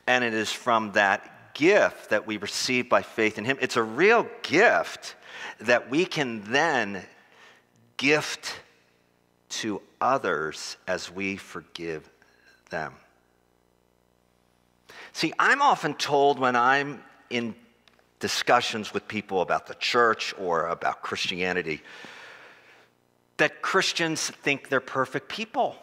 And 0.06 0.24
it 0.24 0.34
is 0.34 0.50
from 0.50 0.92
that 0.92 1.54
gift 1.54 2.10
that 2.10 2.26
we 2.26 2.38
receive 2.38 2.88
by 2.88 3.02
faith 3.02 3.38
in 3.38 3.44
Him. 3.44 3.58
It's 3.60 3.76
a 3.76 3.82
real 3.82 4.26
gift 4.42 5.14
that 5.60 5.90
we 5.90 6.04
can 6.04 6.42
then 6.50 7.02
gift 7.98 8.58
to 9.48 9.82
others 10.00 10.76
as 10.88 11.10
we 11.10 11.36
forgive 11.36 12.08
them. 12.70 12.94
See, 15.12 15.32
I'm 15.38 15.60
often 15.60 15.94
told 15.94 16.38
when 16.38 16.56
I'm 16.56 17.02
in 17.28 17.54
discussions 18.18 18.94
with 18.94 19.06
people 19.06 19.42
about 19.42 19.66
the 19.66 19.74
church 19.74 20.34
or 20.38 20.68
about 20.68 21.02
Christianity 21.02 21.82
that 23.42 23.60
Christians 23.60 24.30
think 24.30 24.68
they're 24.68 24.78
perfect 24.78 25.28
people. 25.28 25.74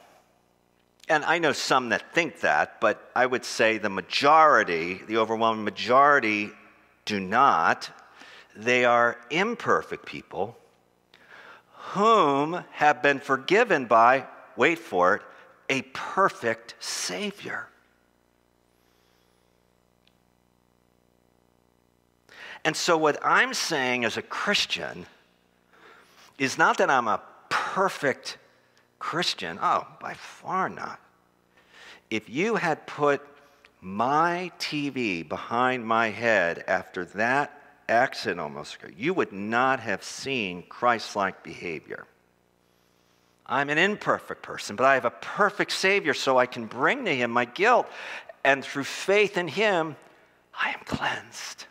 And 1.10 1.26
I 1.26 1.40
know 1.40 1.52
some 1.52 1.90
that 1.90 2.14
think 2.14 2.40
that, 2.40 2.80
but 2.80 3.12
I 3.14 3.26
would 3.26 3.44
say 3.44 3.78
the 3.78 3.90
majority, 3.90 5.02
the 5.06 5.18
overwhelming 5.18 5.66
majority, 5.66 6.52
do 7.04 7.20
not. 7.20 7.90
They 8.56 8.86
are 8.86 9.18
imperfect 9.30 10.06
people 10.06 10.58
whom 11.74 12.64
have 12.72 13.04
been 13.04 13.20
forgiven 13.20 13.88
by, 13.88 14.26
wait 14.56 14.80
for 14.80 15.16
it, 15.16 15.22
a 15.70 15.82
perfect 15.92 16.76
Savior. 16.80 17.68
And 22.64 22.74
so, 22.74 22.98
what 22.98 23.20
I'm 23.22 23.54
saying 23.54 24.06
as 24.06 24.16
a 24.16 24.22
Christian 24.22 25.06
is 26.38 26.58
not 26.58 26.78
that 26.78 26.90
I'm 26.90 27.10
a 27.10 27.22
perfect 27.74 28.38
Christian. 28.98 29.60
Oh, 29.62 29.86
by 30.02 30.16
far 30.16 30.70
not. 30.70 31.00
If 32.10 32.28
you 32.28 32.56
had 32.56 32.88
put 32.88 33.22
my 33.80 34.52
TV 34.60 35.28
behind 35.28 35.86
my 35.86 36.10
head 36.10 36.64
after 36.68 37.06
that 37.06 37.62
accident 37.88 38.40
almost 38.40 38.76
occurred, 38.76 38.96
you 38.98 39.14
would 39.14 39.32
not 39.32 39.80
have 39.82 40.04
seen 40.04 40.64
Christ 40.64 41.16
like 41.16 41.44
behavior. 41.44 42.08
I'm 43.46 43.70
an 43.70 43.78
imperfect 43.78 44.42
person, 44.42 44.76
but 44.76 44.86
I 44.86 44.96
have 44.96 45.06
a 45.06 45.12
perfect 45.12 45.72
Savior, 45.72 46.16
so 46.16 46.40
I 46.40 46.48
can 46.48 46.66
bring 46.66 47.06
to 47.06 47.16
Him 47.16 47.30
my 47.30 47.46
guilt. 47.46 47.88
And 48.44 48.66
through 48.66 48.86
faith 48.86 49.38
in 49.38 49.48
Him, 49.48 49.96
I 50.60 50.72
am 50.72 50.80
cleansed. 50.86 51.66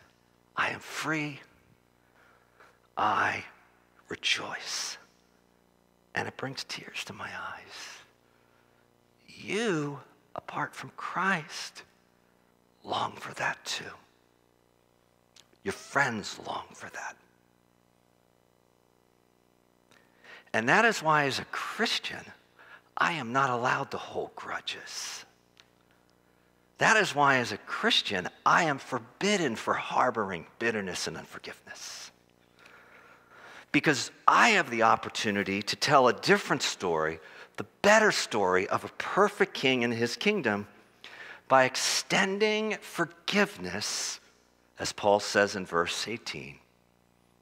I 0.55 0.69
am 0.69 0.79
free. 0.79 1.41
I 2.97 3.43
rejoice 4.07 4.97
and 6.15 6.27
it 6.27 6.37
brings 6.37 6.63
tears 6.63 7.03
to 7.05 7.13
my 7.13 7.27
eyes. 7.27 7.99
You, 9.27 9.99
apart 10.35 10.75
from 10.75 10.91
Christ, 10.97 11.83
long 12.83 13.13
for 13.13 13.33
that 13.35 13.63
too. 13.65 13.83
Your 15.63 15.73
friends 15.73 16.39
long 16.47 16.65
for 16.73 16.89
that. 16.89 17.15
And 20.53 20.67
that 20.67 20.85
is 20.85 21.03
why, 21.03 21.25
as 21.25 21.39
a 21.39 21.45
Christian, 21.45 22.25
I 22.97 23.13
am 23.13 23.31
not 23.31 23.49
allowed 23.49 23.91
to 23.91 23.97
hold 23.97 24.35
grudges. 24.35 25.25
That 26.79 26.97
is 26.97 27.13
why, 27.13 27.37
as 27.37 27.51
a 27.51 27.57
Christian, 27.57 28.27
I 28.45 28.63
am 28.63 28.79
forbidden 28.79 29.55
for 29.55 29.73
harboring 29.73 30.47
bitterness 30.57 31.07
and 31.07 31.17
unforgiveness 31.17 32.08
because 33.71 34.11
I 34.27 34.49
have 34.49 34.69
the 34.69 34.83
opportunity 34.83 35.61
to 35.61 35.75
tell 35.75 36.07
a 36.07 36.13
different 36.13 36.61
story, 36.61 37.19
the 37.57 37.65
better 37.81 38.11
story 38.11 38.67
of 38.67 38.83
a 38.83 38.89
perfect 38.97 39.53
king 39.53 39.83
and 39.83 39.93
his 39.93 40.15
kingdom, 40.15 40.67
by 41.47 41.65
extending 41.65 42.77
forgiveness, 42.81 44.19
as 44.77 44.93
Paul 44.93 45.19
says 45.19 45.55
in 45.55 45.65
verse 45.65 46.07
18 46.07 46.57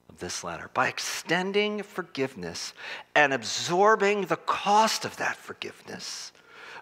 of 0.10 0.20
this 0.20 0.44
letter, 0.44 0.70
by 0.74 0.88
extending 0.88 1.84
forgiveness 1.84 2.74
and 3.16 3.34
absorbing 3.34 4.22
the 4.22 4.38
cost 4.38 5.06
of 5.06 5.18
that 5.18 5.36
forgiveness 5.36 6.32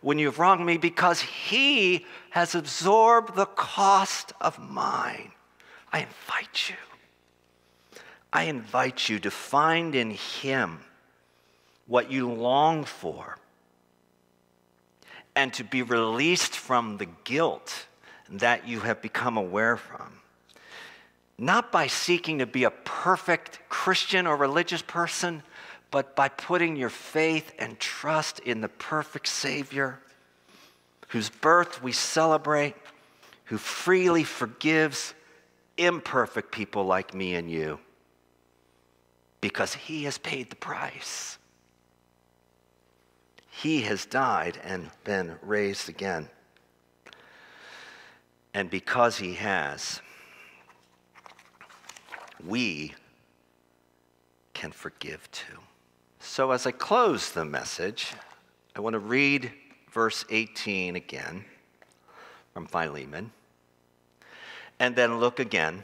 when 0.01 0.19
you've 0.19 0.37
wronged 0.37 0.63
me, 0.63 0.77
because 0.77 1.21
he 1.21 2.05
has 2.29 2.53
absorbed 2.53 3.35
the 3.35 3.47
cost 3.47 4.33
of 4.39 4.59
mine. 4.59 5.31
I 5.91 6.01
invite 6.01 6.69
you 6.69 6.75
I 8.35 8.43
invite 8.43 9.07
you 9.07 9.17
to 9.19 9.31
find 9.31 9.95
in 9.95 10.11
Him 10.11 10.81
what 11.87 12.11
you 12.11 12.29
long 12.29 12.83
for 12.83 13.37
and 15.37 15.53
to 15.53 15.63
be 15.63 15.81
released 15.81 16.53
from 16.53 16.97
the 16.97 17.05
guilt 17.23 17.85
that 18.29 18.67
you 18.67 18.81
have 18.81 19.01
become 19.01 19.37
aware 19.37 19.77
from. 19.77 20.19
Not 21.37 21.71
by 21.71 21.87
seeking 21.87 22.39
to 22.39 22.45
be 22.45 22.65
a 22.65 22.71
perfect 22.71 23.61
Christian 23.69 24.27
or 24.27 24.35
religious 24.35 24.81
person, 24.81 25.41
but 25.89 26.13
by 26.13 26.27
putting 26.27 26.75
your 26.75 26.89
faith 26.89 27.53
and 27.57 27.79
trust 27.79 28.39
in 28.39 28.59
the 28.59 28.67
perfect 28.67 29.29
Savior 29.29 29.99
whose 31.07 31.29
birth 31.29 31.81
we 31.81 31.93
celebrate, 31.93 32.75
who 33.45 33.57
freely 33.57 34.25
forgives 34.25 35.13
imperfect 35.77 36.51
people 36.51 36.83
like 36.83 37.13
me 37.13 37.35
and 37.35 37.49
you 37.49 37.79
because 39.45 39.75
he 39.75 40.05
has 40.05 40.17
paid 40.17 40.49
the 40.49 40.55
price. 40.55 41.37
He 43.51 43.81
has 43.81 44.07
died 44.07 44.57
and 44.63 44.89
been 45.03 45.35
raised 45.43 45.87
again. 45.87 46.29
And 48.55 48.71
because 48.71 49.19
he 49.19 49.35
has, 49.35 50.01
we 52.43 52.95
can 54.55 54.71
forgive 54.71 55.29
too. 55.29 55.59
So, 56.19 56.49
as 56.49 56.65
I 56.65 56.71
close 56.71 57.31
the 57.31 57.45
message, 57.45 58.13
I 58.75 58.79
want 58.79 58.95
to 58.95 58.99
read 58.99 59.51
verse 59.91 60.25
18 60.31 60.95
again 60.95 61.45
from 62.51 62.65
Philemon, 62.65 63.29
and 64.79 64.95
then 64.95 65.19
look 65.19 65.39
again 65.39 65.83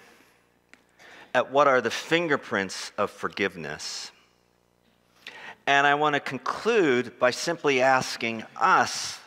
at 1.34 1.52
what 1.52 1.68
are 1.68 1.82
the 1.82 1.92
fingerprints 1.92 2.92
of 2.98 3.10
forgiveness. 3.10 4.12
And 5.68 5.88
I 5.88 5.96
want 5.96 6.16
to 6.16 6.20
conclude 6.20 7.20
by 7.20 7.32
simply 7.32 7.82
asking 7.82 8.44
us 8.60 9.20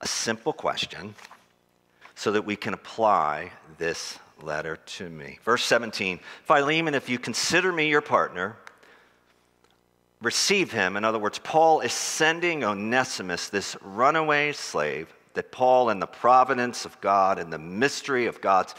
a 0.00 0.06
simple 0.06 0.52
question 0.52 1.14
so 2.14 2.32
that 2.32 2.42
we 2.42 2.56
can 2.56 2.74
apply 2.74 3.50
this 3.78 4.18
letter 4.42 4.76
to 4.76 5.08
me. 5.08 5.38
Verse 5.44 5.64
17 5.64 6.20
Philemon, 6.44 6.94
if 6.94 7.08
you 7.08 7.18
consider 7.18 7.72
me 7.72 7.88
your 7.88 8.00
partner, 8.00 8.56
receive 10.20 10.72
him. 10.72 10.96
In 10.96 11.04
other 11.04 11.18
words, 11.18 11.38
Paul 11.38 11.80
is 11.80 11.92
sending 11.92 12.64
Onesimus, 12.64 13.48
this 13.48 13.76
runaway 13.80 14.52
slave, 14.52 15.12
that 15.34 15.52
Paul, 15.52 15.90
in 15.90 16.00
the 16.00 16.06
providence 16.06 16.84
of 16.84 17.00
God 17.00 17.38
and 17.38 17.52
the 17.52 17.58
mystery 17.58 18.26
of 18.26 18.40
God's 18.40 18.74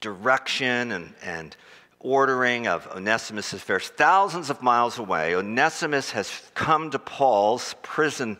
direction 0.00 0.92
and, 0.92 1.14
and 1.22 1.56
ordering 2.00 2.66
of 2.66 2.86
Onesimus' 2.88 3.52
affairs. 3.52 3.88
Thousands 3.88 4.50
of 4.50 4.62
miles 4.62 4.98
away, 4.98 5.34
Onesimus 5.34 6.10
has 6.12 6.50
come 6.54 6.90
to 6.90 6.98
Paul's 6.98 7.74
prison 7.82 8.38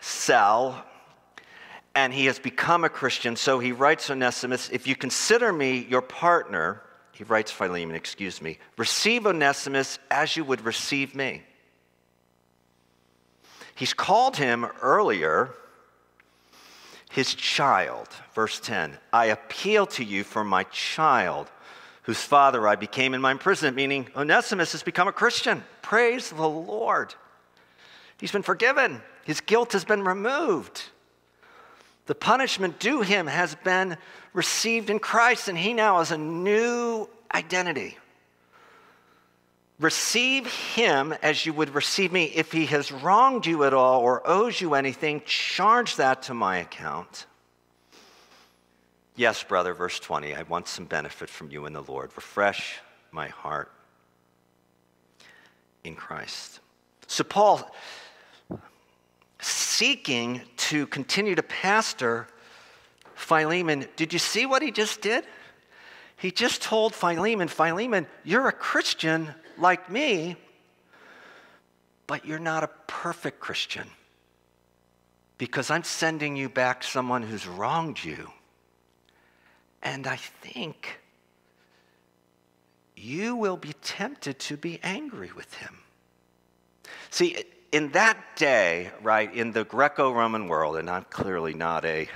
cell 0.00 0.84
and 1.94 2.12
he 2.12 2.26
has 2.26 2.38
become 2.38 2.84
a 2.84 2.88
Christian. 2.88 3.36
So 3.36 3.58
he 3.58 3.72
writes 3.72 4.10
Onesimus, 4.10 4.68
If 4.70 4.86
you 4.86 4.96
consider 4.96 5.52
me 5.52 5.86
your 5.88 6.02
partner, 6.02 6.82
he 7.12 7.24
writes 7.24 7.50
Philemon, 7.50 7.94
excuse 7.94 8.42
me, 8.42 8.58
receive 8.76 9.26
Onesimus 9.26 9.98
as 10.10 10.36
you 10.36 10.44
would 10.44 10.62
receive 10.62 11.14
me. 11.14 11.42
He's 13.76 13.94
called 13.94 14.36
him 14.36 14.66
earlier 14.82 15.54
his 17.14 17.32
child. 17.32 18.08
Verse 18.34 18.58
10 18.58 18.98
I 19.12 19.26
appeal 19.26 19.86
to 19.86 20.04
you 20.04 20.24
for 20.24 20.42
my 20.42 20.64
child, 20.64 21.48
whose 22.02 22.20
father 22.20 22.66
I 22.66 22.74
became 22.74 23.14
in 23.14 23.20
my 23.20 23.30
imprisonment, 23.30 23.76
meaning 23.76 24.08
Onesimus 24.16 24.72
has 24.72 24.82
become 24.82 25.06
a 25.06 25.12
Christian. 25.12 25.62
Praise 25.80 26.30
the 26.30 26.48
Lord. 26.48 27.14
He's 28.18 28.32
been 28.32 28.42
forgiven, 28.42 29.00
his 29.24 29.40
guilt 29.40 29.74
has 29.74 29.84
been 29.84 30.02
removed. 30.02 30.82
The 32.06 32.16
punishment 32.16 32.80
due 32.80 33.02
him 33.02 33.28
has 33.28 33.54
been 33.54 33.96
received 34.32 34.90
in 34.90 34.98
Christ, 34.98 35.46
and 35.46 35.56
he 35.56 35.72
now 35.72 35.98
has 35.98 36.10
a 36.10 36.18
new 36.18 37.08
identity. 37.32 37.96
Receive 39.80 40.46
him 40.46 41.12
as 41.22 41.44
you 41.44 41.52
would 41.52 41.74
receive 41.74 42.12
me. 42.12 42.24
If 42.24 42.52
he 42.52 42.66
has 42.66 42.92
wronged 42.92 43.44
you 43.44 43.64
at 43.64 43.74
all 43.74 44.00
or 44.00 44.22
owes 44.24 44.60
you 44.60 44.74
anything, 44.74 45.22
charge 45.26 45.96
that 45.96 46.22
to 46.24 46.34
my 46.34 46.58
account. 46.58 47.26
Yes, 49.16 49.42
brother, 49.42 49.74
verse 49.74 49.98
20, 49.98 50.34
I 50.34 50.42
want 50.42 50.68
some 50.68 50.84
benefit 50.84 51.28
from 51.28 51.50
you 51.50 51.66
in 51.66 51.72
the 51.72 51.82
Lord. 51.82 52.10
Refresh 52.14 52.80
my 53.10 53.28
heart 53.28 53.70
in 55.84 55.94
Christ. 55.94 56.60
So, 57.06 57.22
Paul, 57.22 57.70
seeking 59.40 60.40
to 60.56 60.86
continue 60.86 61.34
to 61.34 61.42
pastor 61.42 62.26
Philemon, 63.14 63.86
did 63.96 64.12
you 64.12 64.18
see 64.18 64.46
what 64.46 64.62
he 64.62 64.70
just 64.70 65.00
did? 65.00 65.24
He 66.16 66.30
just 66.30 66.62
told 66.62 66.94
Philemon, 66.94 67.48
Philemon, 67.48 68.06
you're 68.24 68.48
a 68.48 68.52
Christian 68.52 69.34
like 69.58 69.90
me, 69.90 70.36
but 72.06 72.24
you're 72.24 72.38
not 72.38 72.64
a 72.64 72.70
perfect 72.86 73.40
Christian 73.40 73.88
because 75.38 75.70
I'm 75.70 75.84
sending 75.84 76.36
you 76.36 76.48
back 76.48 76.82
someone 76.82 77.22
who's 77.22 77.46
wronged 77.46 78.02
you. 78.02 78.30
And 79.82 80.06
I 80.06 80.16
think 80.16 81.00
you 82.96 83.36
will 83.36 83.56
be 83.56 83.72
tempted 83.82 84.38
to 84.40 84.56
be 84.56 84.80
angry 84.82 85.30
with 85.34 85.52
him. 85.54 85.78
See, 87.10 87.44
in 87.72 87.90
that 87.90 88.16
day, 88.36 88.90
right, 89.02 89.32
in 89.34 89.52
the 89.52 89.64
Greco 89.64 90.12
Roman 90.12 90.48
world, 90.48 90.76
and 90.76 90.88
I'm 90.88 91.04
clearly 91.10 91.54
not 91.54 91.84
a 91.84 92.08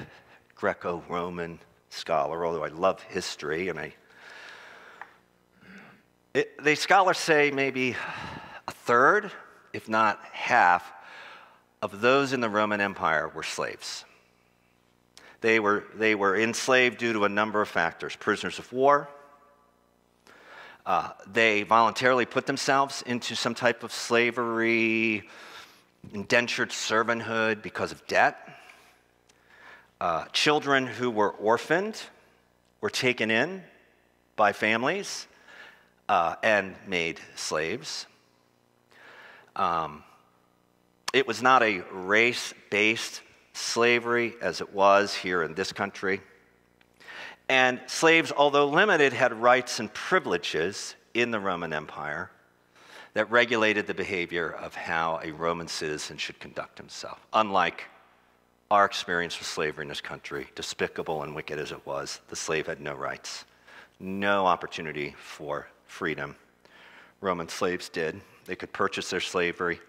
Greco 0.55 1.03
Roman 1.09 1.59
scholar, 1.91 2.47
although 2.47 2.65
I 2.65 2.69
love 2.69 3.03
history, 3.03 3.69
and 3.69 3.79
I. 3.79 3.95
It, 6.39 6.63
the 6.63 6.77
scholars 6.77 7.19
say 7.19 7.51
maybe 7.51 7.97
a 8.69 8.71
third, 8.71 9.33
if 9.73 9.89
not 9.89 10.21
half, 10.31 10.93
of 11.83 12.01
those 12.01 12.33
in 12.33 12.41
the 12.41 12.49
Roman 12.49 12.81
Empire 12.81 13.27
were 13.27 13.43
slaves. 13.43 14.05
They 15.41 15.59
were, 15.59 15.83
they 15.97 16.15
were 16.15 16.39
enslaved 16.39 16.99
due 16.99 17.13
to 17.15 17.25
a 17.25 17.29
number 17.29 17.61
of 17.61 17.67
factors 17.67 18.15
prisoners 18.15 18.61
of 18.61 18.73
war, 18.73 19.09
uh, 20.87 21.11
they 21.27 21.65
voluntarily 21.65 22.25
put 22.25 22.47
themselves 22.47 23.03
into 23.03 23.35
some 23.35 23.57
type 23.57 23.83
of 23.83 23.93
slavery, 23.93 25.29
indentured 26.15 26.71
servanthood 26.71 27.63
because 27.63 27.91
of 27.91 28.07
debt. 28.07 28.39
Uh, 30.01 30.27
children 30.27 30.87
who 30.87 31.11
were 31.11 31.33
orphaned 31.33 32.01
were 32.81 32.91
taken 32.91 33.29
in 33.29 33.65
by 34.37 34.53
families 34.53 35.27
uh, 36.09 36.37
and 36.43 36.75
made 36.87 37.21
slaves. 37.37 38.07
Um, 39.57 40.05
it 41.13 41.27
was 41.27 41.43
not 41.43 41.63
a 41.63 41.81
race 41.93 42.55
based 42.71 43.23
slavery 43.53 44.35
as 44.41 44.61
it 44.61 44.73
was 44.73 45.15
here 45.15 45.43
in 45.43 45.55
this 45.55 45.73
country. 45.73 46.21
And 47.49 47.81
slaves, 47.87 48.31
although 48.31 48.69
limited, 48.69 49.13
had 49.13 49.33
rights 49.33 49.81
and 49.81 49.93
privileges 49.93 50.95
in 51.15 51.31
the 51.31 51.41
Roman 51.41 51.73
Empire 51.73 52.31
that 53.15 53.31
regulated 53.31 53.87
the 53.87 53.95
behavior 53.95 54.51
of 54.51 54.75
how 54.75 55.19
a 55.25 55.33
Roman 55.33 55.67
citizen 55.67 56.19
should 56.19 56.39
conduct 56.39 56.79
himself. 56.79 57.27
Unlike 57.33 57.85
our 58.71 58.85
experience 58.85 59.39
with 59.39 59.49
slavery 59.49 59.85
in 59.85 59.89
this 59.89 60.03
country, 60.03 60.47
despicable 60.55 61.23
and 61.23 61.35
wicked 61.35 61.59
as 61.59 61.73
it 61.73 61.85
was, 61.87 62.21
the 62.29 62.37
slave 62.37 62.67
had 62.67 62.81
no 62.81 62.95
rights, 62.95 63.47
no 63.99 64.47
opportunity 64.47 65.15
for 65.19 65.69
freedom. 65.89 66.37
Roman 67.21 67.49
slaves 67.49 67.89
did. 67.89 68.21
They 68.45 68.55
could 68.55 68.73
purchase 68.73 69.11
their 69.11 69.21
slavery. 69.21 69.81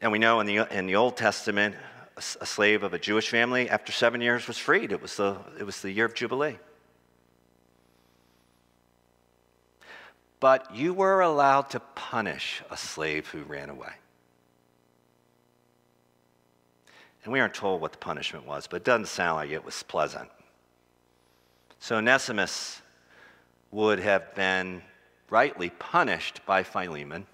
And 0.00 0.12
we 0.12 0.18
know 0.18 0.40
in 0.40 0.46
the, 0.46 0.58
in 0.76 0.86
the 0.86 0.94
Old 0.94 1.16
Testament, 1.16 1.74
a, 2.16 2.20
a 2.40 2.46
slave 2.46 2.84
of 2.84 2.94
a 2.94 2.98
Jewish 2.98 3.28
family, 3.28 3.68
after 3.68 3.90
seven 3.90 4.20
years, 4.20 4.46
was 4.46 4.58
freed. 4.58 4.92
It 4.92 5.02
was 5.02 5.16
the, 5.16 5.38
it 5.58 5.64
was 5.64 5.82
the 5.82 5.90
year 5.90 6.04
of 6.04 6.14
Jubilee. 6.14 6.58
But 10.38 10.74
you 10.74 10.94
were 10.94 11.20
allowed 11.22 11.70
to 11.70 11.80
punish 11.80 12.62
a 12.70 12.76
slave 12.76 13.26
who 13.28 13.42
ran 13.42 13.70
away. 13.70 13.92
And 17.24 17.32
we 17.32 17.40
aren't 17.40 17.54
told 17.54 17.80
what 17.80 17.90
the 17.90 17.98
punishment 17.98 18.46
was, 18.46 18.68
but 18.68 18.76
it 18.76 18.84
doesn't 18.84 19.08
sound 19.08 19.36
like 19.36 19.50
it 19.50 19.64
was 19.64 19.82
pleasant. 19.82 20.28
So 21.80 21.96
Onesimus 21.96 22.80
would 23.72 23.98
have 23.98 24.34
been 24.34 24.82
rightly 25.30 25.70
punished 25.70 26.44
by 26.46 26.62
Philemon. 26.62 27.26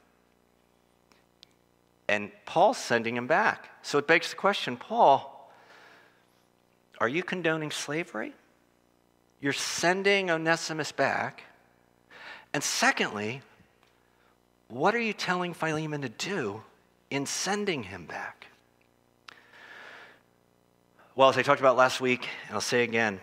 And 2.09 2.31
Paul's 2.47 2.79
sending 2.79 3.17
him 3.17 3.27
back. 3.27 3.71
So 3.83 3.99
it 3.99 4.07
begs 4.07 4.31
the 4.31 4.37
question 4.37 4.77
Paul, 4.77 5.51
are 6.99 7.09
you 7.09 7.23
condoning 7.23 7.71
slavery? 7.71 8.33
You're 9.41 9.53
sending 9.53 10.31
Onesimus 10.31 10.93
back. 10.93 11.43
And 12.55 12.63
secondly, 12.63 13.43
what 14.69 14.95
are 14.95 15.01
you 15.01 15.13
telling 15.13 15.53
Philemon 15.53 16.03
to 16.03 16.09
do 16.09 16.63
in 17.11 17.27
sending 17.27 17.83
him 17.83 18.07
back? 18.07 18.47
Well, 21.15 21.29
as 21.29 21.37
I 21.37 21.43
talked 21.43 21.61
about 21.61 21.77
last 21.77 22.01
week, 22.01 22.27
and 22.47 22.55
I'll 22.55 22.61
say 22.63 22.85
again, 22.85 23.21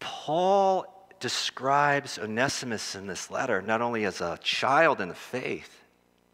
Paul 0.00 0.97
describes 1.20 2.18
Onesimus 2.18 2.94
in 2.94 3.06
this 3.06 3.30
letter 3.30 3.60
not 3.62 3.82
only 3.82 4.04
as 4.04 4.20
a 4.20 4.38
child 4.42 5.00
in 5.00 5.08
the 5.08 5.14
faith 5.14 5.82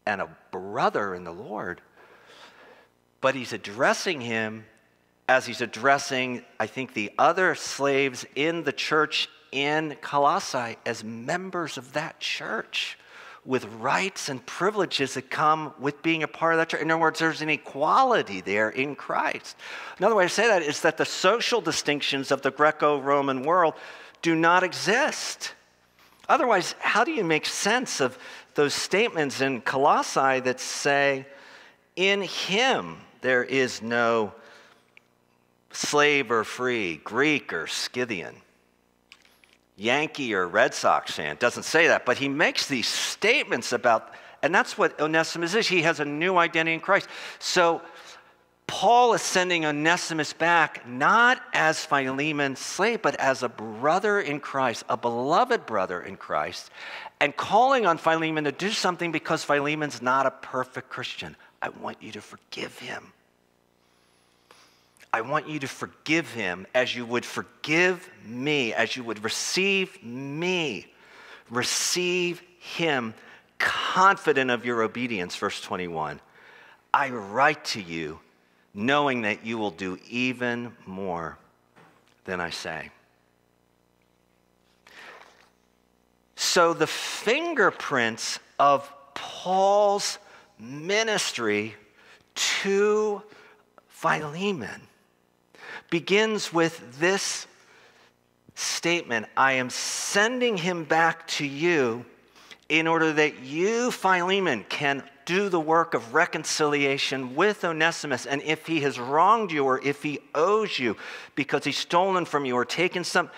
and 0.05 0.21
a 0.21 0.29
brother 0.51 1.15
in 1.15 1.23
the 1.23 1.33
Lord, 1.33 1.81
but 3.21 3.35
he's 3.35 3.53
addressing 3.53 4.21
him 4.21 4.65
as 5.27 5.45
he's 5.45 5.61
addressing, 5.61 6.43
I 6.59 6.67
think, 6.67 6.93
the 6.93 7.11
other 7.17 7.55
slaves 7.55 8.25
in 8.35 8.63
the 8.63 8.71
church 8.71 9.27
in 9.51 9.97
Colossae 10.01 10.77
as 10.85 11.03
members 11.03 11.77
of 11.77 11.93
that 11.93 12.19
church 12.19 12.97
with 13.45 13.65
rights 13.75 14.27
and 14.27 14.43
privileges 14.45 15.13
that 15.13 15.29
come 15.29 15.73
with 15.79 16.01
being 16.01 16.23
a 16.23 16.27
part 16.27 16.53
of 16.53 16.57
that 16.57 16.69
church. 16.69 16.81
In 16.81 16.89
other 16.89 16.99
words, 16.99 17.19
there's 17.19 17.41
an 17.41 17.49
equality 17.49 18.41
there 18.41 18.69
in 18.69 18.95
Christ. 18.95 19.55
Another 19.97 20.15
way 20.15 20.25
to 20.25 20.29
say 20.29 20.47
that 20.47 20.63
is 20.63 20.81
that 20.81 20.97
the 20.97 21.05
social 21.05 21.61
distinctions 21.61 22.31
of 22.31 22.41
the 22.41 22.51
Greco 22.51 22.99
Roman 22.99 23.43
world 23.43 23.75
do 24.25 24.33
not 24.33 24.63
exist. 24.63 25.53
Otherwise, 26.27 26.73
how 26.79 27.03
do 27.03 27.11
you 27.11 27.23
make 27.23 27.45
sense 27.45 28.01
of 28.01 28.17
those 28.55 28.73
statements 28.73 29.39
in 29.39 29.61
Colossae 29.61 30.39
that 30.39 30.59
say, 30.59 31.27
in 31.95 32.23
him 32.23 32.97
there 33.21 33.43
is 33.43 33.83
no 33.83 34.33
slave 35.71 36.31
or 36.31 36.43
free, 36.43 36.97
Greek 37.03 37.53
or 37.53 37.67
Scythian? 37.67 38.37
Yankee 39.77 40.33
or 40.33 40.47
Red 40.47 40.73
Sox 40.73 41.11
fan. 41.11 41.35
Doesn't 41.37 41.61
say 41.61 41.85
that, 41.89 42.03
but 42.03 42.17
he 42.17 42.27
makes 42.27 42.65
these 42.65 42.87
statements 42.87 43.73
about, 43.73 44.11
and 44.41 44.55
that's 44.55 44.75
what 44.75 44.99
Onesimus 44.99 45.53
is. 45.53 45.67
He 45.67 45.83
has 45.83 45.99
a 45.99 46.05
new 46.05 46.37
identity 46.37 46.73
in 46.73 46.79
Christ. 46.79 47.09
So 47.37 47.83
Paul 48.67 49.13
is 49.13 49.21
sending 49.21 49.65
Onesimus 49.65 50.33
back 50.33 50.87
not 50.87 51.41
as 51.53 51.85
Philemon's 51.85 52.59
slave, 52.59 53.01
but 53.01 53.15
as 53.15 53.43
a 53.43 53.49
brother 53.49 54.19
in 54.19 54.39
Christ, 54.39 54.83
a 54.89 54.97
beloved 54.97 55.65
brother 55.65 56.01
in 56.01 56.17
Christ, 56.17 56.71
and 57.19 57.35
calling 57.35 57.85
on 57.85 57.97
Philemon 57.97 58.43
to 58.45 58.51
do 58.51 58.71
something 58.71 59.11
because 59.11 59.43
Philemon's 59.43 60.01
not 60.01 60.25
a 60.25 60.31
perfect 60.31 60.89
Christian. 60.89 61.35
I 61.61 61.69
want 61.69 62.01
you 62.01 62.11
to 62.13 62.21
forgive 62.21 62.77
him. 62.79 63.13
I 65.13 65.21
want 65.21 65.47
you 65.47 65.59
to 65.59 65.67
forgive 65.67 66.29
him 66.31 66.67
as 66.75 66.93
you 66.93 67.05
would 67.05 67.23
forgive 67.23 68.09
me, 68.25 68.73
as 68.73 68.97
you 68.97 69.03
would 69.05 69.23
receive 69.23 70.03
me. 70.03 70.87
Receive 71.49 72.41
him, 72.59 73.13
confident 73.57 74.51
of 74.51 74.65
your 74.65 74.81
obedience. 74.81 75.35
Verse 75.35 75.61
21. 75.61 76.19
I 76.93 77.09
write 77.11 77.63
to 77.65 77.81
you, 77.81 78.19
knowing 78.75 79.21
that 79.21 79.45
you 79.45 79.57
will 79.57 79.71
do 79.71 79.97
even 80.09 80.75
more 80.85 81.37
than 82.25 82.41
I 82.41 82.49
say. 82.49 82.91
So, 86.35 86.73
the 86.73 86.87
fingerprints 86.87 88.39
of 88.59 88.91
Paul's 89.13 90.19
ministry 90.59 91.75
to 92.35 93.21
Philemon 93.87 94.81
begins 95.89 96.51
with 96.51 96.99
this 96.99 97.47
statement 98.55 99.27
I 99.35 99.53
am 99.53 99.69
sending 99.69 100.57
him 100.57 100.83
back 100.83 101.27
to 101.27 101.45
you 101.45 102.05
in 102.69 102.87
order 102.87 103.13
that 103.13 103.39
you, 103.39 103.91
Philemon, 103.91 104.65
can 104.69 105.03
do 105.25 105.49
the 105.49 105.59
work 105.59 105.93
of 105.93 106.13
reconciliation 106.13 107.35
with 107.35 107.63
Onesimus. 107.63 108.25
And 108.25 108.41
if 108.43 108.65
he 108.67 108.81
has 108.81 108.99
wronged 108.99 109.51
you 109.51 109.65
or 109.65 109.81
if 109.83 110.03
he 110.03 110.19
owes 110.33 110.77
you 110.77 110.97
because 111.35 111.63
he's 111.63 111.77
stolen 111.77 112.25
from 112.25 112.45
you 112.45 112.55
or 112.55 112.65
taken 112.65 113.03
some, 113.03 113.29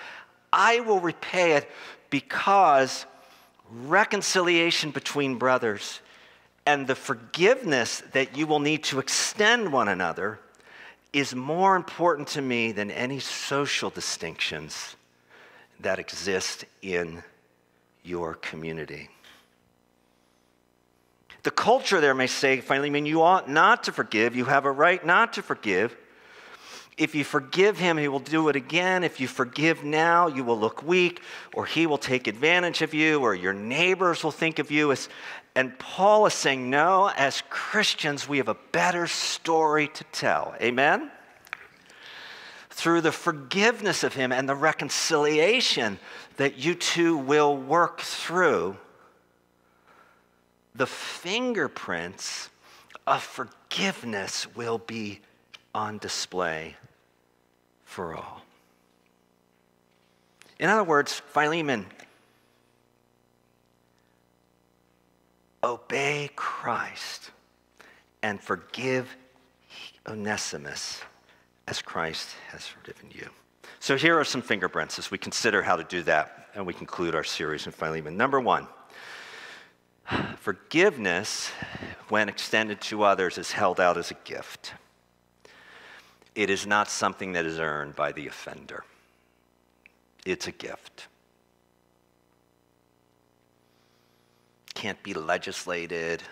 I 0.51 0.81
will 0.81 0.99
repay 0.99 1.53
it 1.53 1.69
because 2.09 3.05
reconciliation 3.71 4.91
between 4.91 5.37
brothers 5.37 6.01
and 6.65 6.87
the 6.87 6.95
forgiveness 6.95 8.03
that 8.11 8.37
you 8.37 8.47
will 8.47 8.59
need 8.59 8.83
to 8.83 8.99
extend 8.99 9.71
one 9.71 9.87
another 9.87 10.39
is 11.13 11.33
more 11.33 11.75
important 11.75 12.27
to 12.27 12.41
me 12.41 12.71
than 12.71 12.91
any 12.91 13.19
social 13.19 13.89
distinctions 13.89 14.95
that 15.79 15.99
exist 15.99 16.65
in 16.81 17.23
your 18.03 18.33
community. 18.35 19.09
The 21.47 21.51
culture 21.51 22.01
there 22.01 22.13
may 22.13 22.27
say, 22.27 22.59
finally, 22.59 22.89
I 22.89 22.91
mean, 22.91 23.05
you 23.05 23.21
ought 23.21 23.49
not 23.49 23.85
to 23.85 23.93
forgive. 23.93 24.35
You 24.35 24.43
have 24.43 24.65
a 24.65 24.71
right 24.71 25.05
not 25.05 25.31
to 25.31 25.41
forgive. 25.41 25.95
If 26.97 27.15
you 27.15 27.23
forgive 27.23 27.77
him, 27.77 27.97
he 27.97 28.09
will 28.09 28.19
do 28.19 28.49
it 28.49 28.57
again. 28.57 29.05
If 29.05 29.21
you 29.21 29.29
forgive 29.29 29.81
now, 29.81 30.27
you 30.27 30.43
will 30.43 30.59
look 30.59 30.83
weak, 30.83 31.21
or 31.53 31.65
he 31.65 31.87
will 31.87 31.97
take 31.97 32.27
advantage 32.27 32.81
of 32.81 32.93
you, 32.93 33.21
or 33.21 33.33
your 33.33 33.53
neighbors 33.53 34.25
will 34.25 34.31
think 34.31 34.59
of 34.59 34.71
you 34.71 34.91
as, 34.91 35.07
And 35.55 35.79
Paul 35.79 36.25
is 36.25 36.33
saying, 36.33 36.69
no, 36.69 37.09
as 37.15 37.41
Christians, 37.49 38.27
we 38.27 38.39
have 38.39 38.49
a 38.49 38.57
better 38.73 39.07
story 39.07 39.87
to 39.87 40.03
tell. 40.11 40.53
Amen? 40.61 41.09
Through 42.71 42.99
the 42.99 43.13
forgiveness 43.13 44.03
of 44.03 44.15
him 44.15 44.33
and 44.33 44.49
the 44.49 44.55
reconciliation 44.55 45.97
that 46.35 46.57
you 46.57 46.75
two 46.75 47.17
will 47.17 47.55
work 47.55 48.01
through, 48.01 48.75
the 50.77 50.87
fingerprints 50.87 52.49
of 53.07 53.23
forgiveness 53.23 54.47
will 54.55 54.77
be 54.77 55.19
on 55.73 55.97
display 55.97 56.75
for 57.83 58.15
all. 58.15 58.43
In 60.59 60.69
other 60.69 60.83
words, 60.83 61.13
Philemon, 61.13 61.85
obey 65.63 66.29
Christ 66.35 67.31
and 68.21 68.41
forgive 68.41 69.15
Onesimus 70.07 71.01
as 71.67 71.81
Christ 71.81 72.29
has 72.49 72.65
forgiven 72.65 73.09
you. 73.11 73.29
So 73.79 73.97
here 73.97 74.19
are 74.19 74.23
some 74.23 74.41
fingerprints 74.41 74.97
as 74.99 75.11
we 75.11 75.17
consider 75.17 75.61
how 75.61 75.75
to 75.75 75.83
do 75.83 76.03
that 76.03 76.49
and 76.55 76.65
we 76.65 76.73
conclude 76.73 77.13
our 77.13 77.23
series 77.23 77.65
in 77.65 77.71
Philemon. 77.71 78.17
Number 78.17 78.39
one, 78.39 78.67
forgiveness, 80.47 81.49
when 82.07 82.29
extended 82.29 82.79
to 82.79 83.03
others, 83.03 83.37
is 83.37 83.51
held 83.51 83.81
out 83.81 83.97
as 83.97 84.11
a 84.11 84.17
gift. 84.23 84.71
It 86.35 86.49
is 86.49 86.65
not 86.65 86.89
something 86.89 87.33
that 87.33 87.45
is 87.45 87.59
earned 87.59 87.97
by 87.97 88.13
the 88.13 88.27
offender, 88.27 88.85
it's 90.25 90.47
a 90.47 90.53
gift. 90.53 91.09
Can't 94.73 95.03
be 95.03 95.13
legislated. 95.13 96.23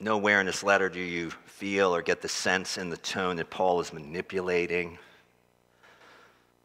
Nowhere 0.00 0.40
in 0.40 0.46
this 0.46 0.64
letter 0.64 0.88
do 0.88 0.98
you 0.98 1.30
feel 1.46 1.94
or 1.94 2.02
get 2.02 2.20
the 2.20 2.28
sense 2.28 2.78
in 2.78 2.90
the 2.90 2.96
tone 2.96 3.36
that 3.36 3.48
Paul 3.48 3.78
is 3.78 3.92
manipulating. 3.92 4.98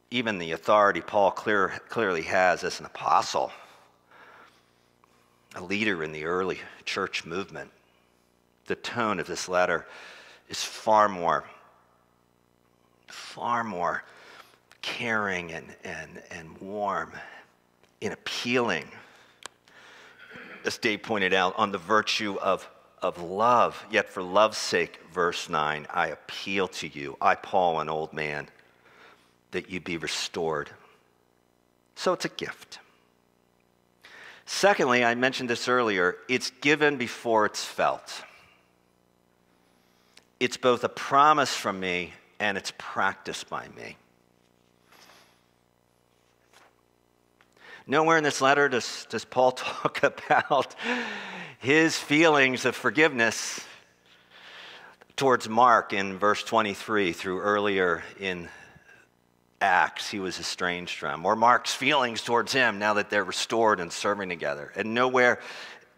Even 0.09 0.39
the 0.39 0.53
authority 0.53 1.01
Paul 1.01 1.29
clear, 1.29 1.79
clearly 1.89 2.23
has 2.23 2.63
as 2.63 2.79
an 2.79 2.87
apostle, 2.87 3.51
a 5.55 5.63
leader 5.63 6.03
in 6.03 6.11
the 6.11 6.25
early 6.25 6.59
church 6.85 7.25
movement. 7.25 7.71
The 8.67 8.75
tone 8.75 9.19
of 9.19 9.27
this 9.27 9.49
letter 9.49 9.85
is 10.47 10.63
far 10.63 11.09
more, 11.09 11.43
far 13.07 13.63
more 13.63 14.03
caring 14.81 15.51
and, 15.51 15.65
and, 15.83 16.21
and 16.31 16.57
warm 16.59 17.13
and 18.01 18.13
appealing, 18.13 18.85
as 20.65 20.77
Dave 20.77 21.03
pointed 21.03 21.33
out, 21.33 21.57
on 21.57 21.71
the 21.71 21.77
virtue 21.77 22.37
of, 22.39 22.69
of 23.01 23.21
love. 23.21 23.83
Yet 23.91 24.09
for 24.09 24.21
love's 24.21 24.57
sake, 24.57 24.99
verse 25.11 25.49
9, 25.49 25.87
I 25.91 26.07
appeal 26.07 26.67
to 26.67 26.87
you, 26.87 27.17
I, 27.19 27.35
Paul, 27.35 27.79
an 27.79 27.89
old 27.89 28.13
man, 28.13 28.47
that 29.51 29.69
you 29.69 29.79
be 29.79 29.97
restored. 29.97 30.69
So 31.95 32.13
it's 32.13 32.25
a 32.25 32.29
gift. 32.29 32.79
Secondly, 34.51 35.05
I 35.05 35.13
mentioned 35.13 35.47
this 35.47 35.67
earlier, 35.67 36.17
it's 36.27 36.49
given 36.49 36.97
before 36.97 37.45
it's 37.45 37.63
felt. 37.63 38.23
It's 40.39 40.57
both 40.57 40.83
a 40.83 40.89
promise 40.89 41.55
from 41.55 41.79
me 41.79 42.13
and 42.39 42.57
it's 42.57 42.73
practiced 42.75 43.47
by 43.47 43.67
me. 43.77 43.95
Nowhere 47.85 48.17
in 48.17 48.23
this 48.23 48.41
letter 48.41 48.67
does, 48.67 49.05
does 49.11 49.23
Paul 49.23 49.51
talk 49.53 50.01
about 50.01 50.75
his 51.59 51.95
feelings 51.95 52.65
of 52.65 52.75
forgiveness 52.75 53.63
towards 55.15 55.47
Mark 55.47 55.93
in 55.93 56.17
verse 56.17 56.43
23 56.43 57.13
through 57.13 57.39
earlier 57.41 58.03
in 58.19 58.49
Acts 59.61 60.09
he 60.09 60.19
was 60.19 60.39
estranged 60.39 60.97
from, 60.97 61.25
or 61.25 61.35
Mark's 61.35 61.73
feelings 61.73 62.21
towards 62.21 62.53
him 62.53 62.79
now 62.79 62.93
that 62.93 63.09
they're 63.09 63.23
restored 63.23 63.79
and 63.79 63.91
serving 63.91 64.29
together. 64.29 64.71
And 64.75 64.93
nowhere 64.93 65.39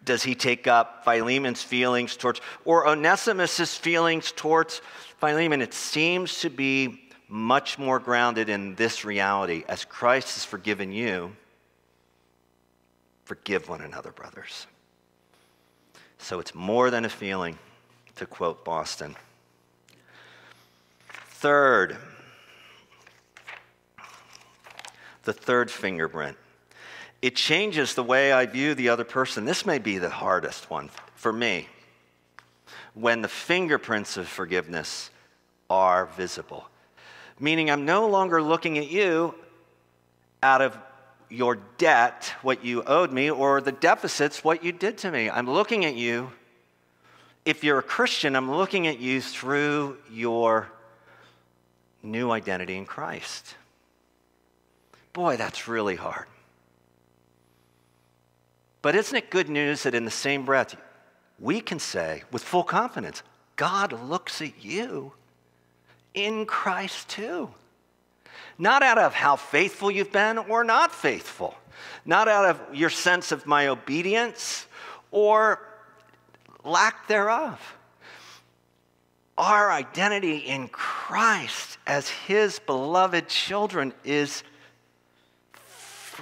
does 0.04 0.22
he 0.22 0.34
take 0.34 0.66
up 0.66 1.04
Philemon's 1.04 1.62
feelings 1.62 2.16
towards, 2.16 2.40
or 2.64 2.88
Onesimus' 2.88 3.76
feelings 3.76 4.32
towards 4.32 4.80
Philemon? 5.18 5.62
It 5.62 5.74
seems 5.74 6.40
to 6.40 6.50
be 6.50 7.08
much 7.28 7.78
more 7.78 7.98
grounded 7.98 8.48
in 8.48 8.74
this 8.74 9.04
reality. 9.04 9.64
As 9.68 9.84
Christ 9.84 10.34
has 10.34 10.44
forgiven 10.44 10.92
you, 10.92 11.36
forgive 13.24 13.68
one 13.68 13.80
another, 13.80 14.10
brothers. 14.10 14.66
So 16.18 16.40
it's 16.40 16.54
more 16.54 16.90
than 16.90 17.04
a 17.04 17.08
feeling, 17.08 17.58
to 18.16 18.26
quote 18.26 18.64
Boston. 18.64 19.16
Third, 21.30 21.96
the 25.22 25.32
third 25.32 25.70
fingerprint 25.70 26.36
it 27.22 27.36
changes 27.36 27.94
the 27.94 28.02
way 28.02 28.32
I 28.32 28.46
view 28.46 28.74
the 28.74 28.88
other 28.88 29.04
person. 29.04 29.44
This 29.44 29.64
may 29.64 29.78
be 29.78 29.98
the 29.98 30.10
hardest 30.10 30.68
one 30.68 30.90
for 31.14 31.32
me. 31.32 31.68
When 32.94 33.22
the 33.22 33.28
fingerprints 33.28 34.16
of 34.16 34.26
forgiveness 34.26 35.08
are 35.70 36.06
visible, 36.06 36.68
meaning 37.38 37.70
I'm 37.70 37.84
no 37.84 38.08
longer 38.08 38.42
looking 38.42 38.76
at 38.76 38.90
you 38.90 39.36
out 40.42 40.60
of 40.60 40.76
your 41.30 41.58
debt, 41.78 42.34
what 42.42 42.64
you 42.64 42.82
owed 42.82 43.12
me, 43.12 43.30
or 43.30 43.60
the 43.60 43.72
deficits, 43.72 44.44
what 44.44 44.64
you 44.64 44.72
did 44.72 44.98
to 44.98 45.10
me. 45.10 45.30
I'm 45.30 45.48
looking 45.48 45.84
at 45.84 45.94
you. 45.94 46.32
If 47.44 47.64
you're 47.64 47.78
a 47.78 47.84
Christian, 47.84 48.36
I'm 48.36 48.50
looking 48.50 48.86
at 48.88 48.98
you 48.98 49.20
through 49.20 49.96
your 50.10 50.68
new 52.02 52.32
identity 52.32 52.76
in 52.76 52.84
Christ. 52.84 53.54
Boy, 55.12 55.36
that's 55.36 55.68
really 55.68 55.96
hard. 55.96 56.26
But 58.80 58.96
isn't 58.96 59.16
it 59.16 59.30
good 59.30 59.48
news 59.48 59.84
that 59.84 59.94
in 59.94 60.04
the 60.04 60.10
same 60.10 60.44
breath, 60.44 60.76
we 61.38 61.60
can 61.60 61.78
say 61.78 62.22
with 62.32 62.42
full 62.42 62.64
confidence, 62.64 63.22
God 63.56 63.92
looks 63.92 64.40
at 64.42 64.64
you 64.64 65.12
in 66.14 66.46
Christ 66.46 67.08
too. 67.08 67.50
Not 68.58 68.82
out 68.82 68.98
of 68.98 69.14
how 69.14 69.36
faithful 69.36 69.90
you've 69.90 70.12
been 70.12 70.38
or 70.38 70.64
not 70.64 70.92
faithful, 70.92 71.54
not 72.04 72.28
out 72.28 72.44
of 72.44 72.74
your 72.74 72.90
sense 72.90 73.32
of 73.32 73.46
my 73.46 73.68
obedience 73.68 74.66
or 75.10 75.60
lack 76.64 77.06
thereof. 77.08 77.60
Our 79.38 79.70
identity 79.70 80.38
in 80.38 80.68
Christ 80.68 81.78
as 81.86 82.08
His 82.08 82.58
beloved 82.58 83.28
children 83.28 83.92
is 84.04 84.42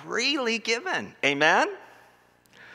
freely 0.05 0.59
given. 0.59 1.15
Amen? 1.25 1.69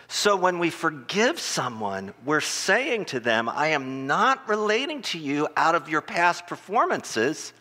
So 0.08 0.36
when 0.36 0.60
we 0.60 0.70
forgive 0.70 1.40
someone, 1.40 2.14
we're 2.24 2.42
saying 2.42 3.06
to 3.06 3.20
them, 3.20 3.50
I 3.50 3.70
am 3.70 4.08
not 4.08 4.48
relating 4.48 5.02
to 5.04 5.18
you 5.18 5.48
out 5.58 5.76
of 5.76 5.90
your 5.90 6.02
past 6.02 6.48
performances. 6.48 7.54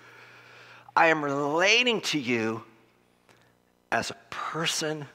I 0.94 1.06
am 1.06 1.24
relating 1.24 2.00
to 2.02 2.18
you 2.18 2.62
as 3.90 4.10
a 4.10 4.16
person 4.30 5.06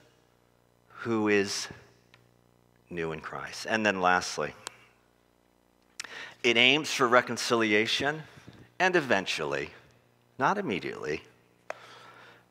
who 0.87 1.27
is 1.27 1.67
new 2.89 3.11
in 3.11 3.19
Christ. 3.19 3.67
And 3.69 3.85
then 3.85 4.01
lastly, 4.01 4.53
it 6.43 6.57
aims 6.57 6.91
for 6.91 7.07
reconciliation 7.07 8.23
and 8.79 8.95
eventually, 8.95 9.69
not 10.37 10.57
immediately, 10.57 11.21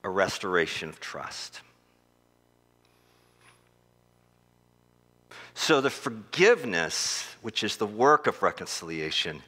a 0.05 0.11
restoration 0.11 0.89
of 0.89 1.01
trust. 1.01 1.63
So 5.59 5.81
the 5.81 5.91
forgiveness, 5.91 7.27
which 7.43 7.65
is 7.65 7.77
the 7.77 7.85
work 7.85 8.29
of 8.29 8.45
reconciliation, 8.45 9.43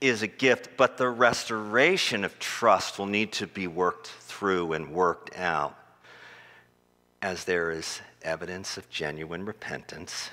is 0.00 0.22
a 0.22 0.26
gift, 0.26 0.70
but 0.78 0.96
the 0.96 1.10
restoration 1.10 2.24
of 2.24 2.38
trust 2.38 2.98
will 2.98 3.06
need 3.06 3.30
to 3.34 3.46
be 3.46 3.66
worked 3.66 4.06
through 4.06 4.72
and 4.72 4.90
worked 4.90 5.36
out 5.36 5.76
as 7.20 7.44
there 7.44 7.70
is 7.70 8.00
evidence 8.22 8.78
of 8.78 8.88
genuine 8.88 9.44
repentance 9.44 10.30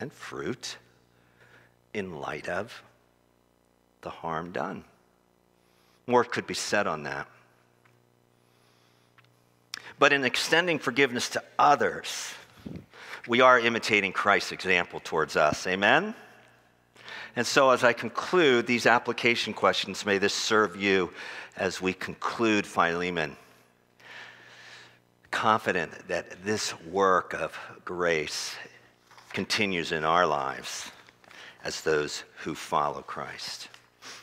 and 0.00 0.10
fruit 0.10 0.78
in 1.92 2.18
light 2.18 2.48
of 2.48 2.82
the 4.00 4.10
harm 4.10 4.50
done. 4.50 4.82
More 6.06 6.24
could 6.24 6.46
be 6.46 6.54
said 6.54 6.86
on 6.86 7.02
that. 7.02 7.28
But 9.98 10.14
in 10.14 10.24
extending 10.24 10.78
forgiveness 10.78 11.28
to 11.28 11.44
others, 11.58 12.32
we 13.26 13.40
are 13.40 13.58
imitating 13.58 14.12
Christ's 14.12 14.52
example 14.52 15.00
towards 15.00 15.36
us. 15.36 15.66
Amen? 15.66 16.14
And 17.36 17.46
so, 17.46 17.70
as 17.70 17.82
I 17.82 17.92
conclude 17.92 18.66
these 18.66 18.86
application 18.86 19.54
questions, 19.54 20.06
may 20.06 20.18
this 20.18 20.34
serve 20.34 20.76
you 20.76 21.10
as 21.56 21.82
we 21.82 21.92
conclude 21.92 22.66
Philemon. 22.66 23.36
Confident 25.30 26.06
that 26.08 26.44
this 26.44 26.78
work 26.82 27.34
of 27.34 27.58
grace 27.84 28.54
continues 29.32 29.90
in 29.90 30.04
our 30.04 30.26
lives 30.26 30.92
as 31.64 31.80
those 31.80 32.22
who 32.38 32.54
follow 32.54 33.02
Christ. 33.02 33.68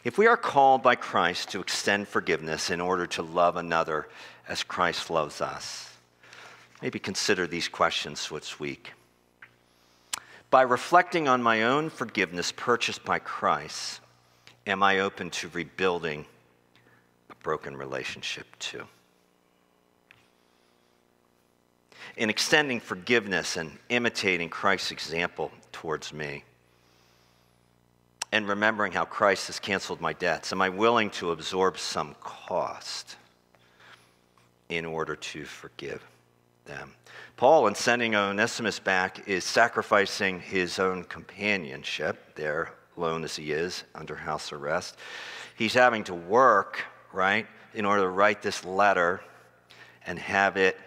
If 0.06 0.18
we 0.18 0.28
are 0.28 0.38
called 0.38 0.82
by 0.82 0.95
Christ 0.95 1.49
to 1.49 1.60
extend 1.60 2.08
forgiveness 2.08 2.70
in 2.70 2.80
order 2.80 3.08
to 3.08 3.24
love 3.24 3.58
another 3.58 4.08
as 4.47 4.64
Christ 4.64 5.10
loves 5.10 5.41
us, 5.41 5.91
maybe 6.82 7.00
consider 7.00 7.48
these 7.48 7.68
questions 7.68 8.30
this 8.30 8.60
week. 8.60 8.94
By 10.50 10.64
reflecting 10.64 11.28
on 11.28 11.42
my 11.42 11.64
own 11.64 11.90
forgiveness 11.90 12.52
purchased 12.52 13.06
by 13.06 13.20
Christ, 13.20 14.02
am 14.68 14.84
I 14.84 15.00
open 15.00 15.30
to 15.32 15.50
rebuilding 15.50 16.26
a 17.30 17.36
broken 17.36 17.78
relationship 17.78 18.48
too? 18.60 18.86
In 22.18 22.30
extending 22.30 22.80
forgiveness 22.80 23.56
and 23.56 23.78
imitating 23.90 24.50
Christ's 24.50 24.92
example 24.92 25.52
towards 25.72 26.12
me, 26.12 26.44
and 28.34 28.48
remembering 28.48 28.92
how 28.92 29.06
Christ 29.06 29.48
has 29.48 29.60
canceled 29.60 30.02
my 30.02 30.14
debts, 30.14 30.52
am 30.52 30.62
I 30.62 30.70
willing 30.70 31.10
to 31.12 31.32
absorb 31.32 31.78
some 31.78 32.16
cost 32.22 33.18
in 34.70 34.86
order 34.86 35.16
to 35.18 35.44
forgive 35.44 36.02
them? 36.72 36.94
Paul, 37.38 37.68
in 37.68 37.76
sending 37.76 38.16
Onesimus 38.16 38.80
back, 38.80 39.28
is 39.28 39.44
sacrificing 39.44 40.40
his 40.40 40.80
own 40.80 41.04
companionship, 41.04 42.36
there 42.36 42.74
alone 42.98 43.24
as 43.24 43.36
he 43.36 43.52
is, 43.52 43.84
under 43.96 44.16
house 44.16 44.52
arrest. 44.54 44.96
He's 45.56 45.74
having 45.74 46.04
to 46.06 46.14
work, 46.14 46.84
right, 47.12 47.48
in 47.74 47.86
order 47.86 48.04
to 48.04 48.10
write 48.10 48.42
this 48.42 48.64
letter 48.64 49.22
and 50.06 50.18
have 50.20 50.58
it 50.58 50.78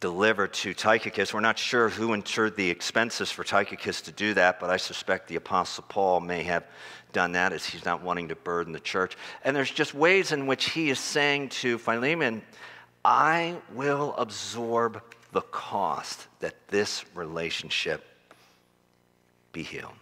delivered 0.00 0.52
to 0.54 0.74
Tychicus. 0.74 1.34
We're 1.34 1.40
not 1.40 1.58
sure 1.58 1.88
who 1.88 2.12
incurred 2.12 2.56
the 2.56 2.70
expenses 2.70 3.30
for 3.30 3.44
Tychicus 3.44 4.00
to 4.02 4.12
do 4.12 4.34
that, 4.34 4.60
but 4.60 4.70
I 4.70 4.76
suspect 4.76 5.28
the 5.28 5.36
Apostle 5.36 5.84
Paul 5.88 6.20
may 6.20 6.44
have 6.44 6.64
done 7.12 7.32
that 7.32 7.52
as 7.52 7.66
he's 7.66 7.84
not 7.84 8.02
wanting 8.02 8.28
to 8.28 8.36
burden 8.36 8.72
the 8.72 8.80
church. 8.80 9.16
And 9.44 9.56
there's 9.56 9.70
just 9.70 9.94
ways 9.94 10.32
in 10.32 10.46
which 10.46 10.70
he 10.70 10.90
is 10.90 10.98
saying 10.98 11.48
to 11.60 11.78
Philemon, 11.78 12.42
I 13.10 13.56
will 13.72 14.14
absorb 14.18 15.02
the 15.32 15.40
cost 15.40 16.26
that 16.40 16.68
this 16.68 17.06
relationship 17.14 18.04
be 19.52 19.62
healed. 19.62 19.94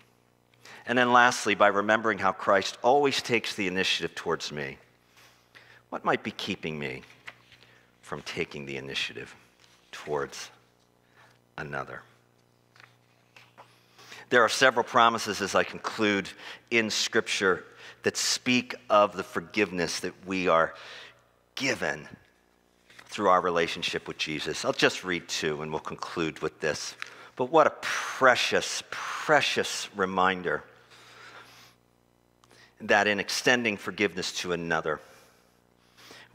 And 0.87 0.99
then 0.99 1.13
lastly, 1.13 1.55
by 1.55 1.69
remembering 1.69 2.19
how 2.19 2.33
Christ 2.33 2.79
always 2.83 3.23
takes 3.23 3.55
the 3.55 3.69
initiative 3.69 4.17
towards 4.17 4.51
me, 4.51 4.79
what 5.91 6.05
might 6.05 6.25
be 6.25 6.33
keeping 6.33 6.81
me 6.81 7.03
from 8.03 8.23
taking 8.23 8.67
the 8.67 8.77
initiative? 8.77 9.35
towards 9.97 10.51
another. 11.59 12.03
There 14.29 14.43
are 14.43 14.49
several 14.49 14.85
promises 14.85 15.41
as 15.41 15.55
I 15.55 15.65
conclude 15.65 16.29
in 16.71 16.91
Scripture 16.91 17.65
that 18.03 18.17
speak 18.17 18.75
of 18.91 19.17
the 19.17 19.23
forgiveness 19.23 20.01
that 20.01 20.13
we 20.27 20.49
are 20.49 20.75
given 21.55 22.07
through 23.07 23.29
our 23.29 23.41
relationship 23.41 24.09
with 24.09 24.19
Jesus. 24.19 24.65
I'll 24.65 24.73
just 24.73 25.05
read 25.05 25.29
two 25.29 25.63
and 25.63 25.71
we'll 25.71 25.81
conclude 25.81 26.41
with 26.41 26.61
this. 26.61 26.95
But 27.37 27.51
what 27.51 27.67
a 27.67 27.73
precious, 27.81 28.83
precious 28.91 29.89
reminder 29.95 30.65
that 32.81 33.07
in 33.07 33.21
extending 33.21 33.77
forgiveness 33.77 34.33
to 34.33 34.53
another, 34.53 35.01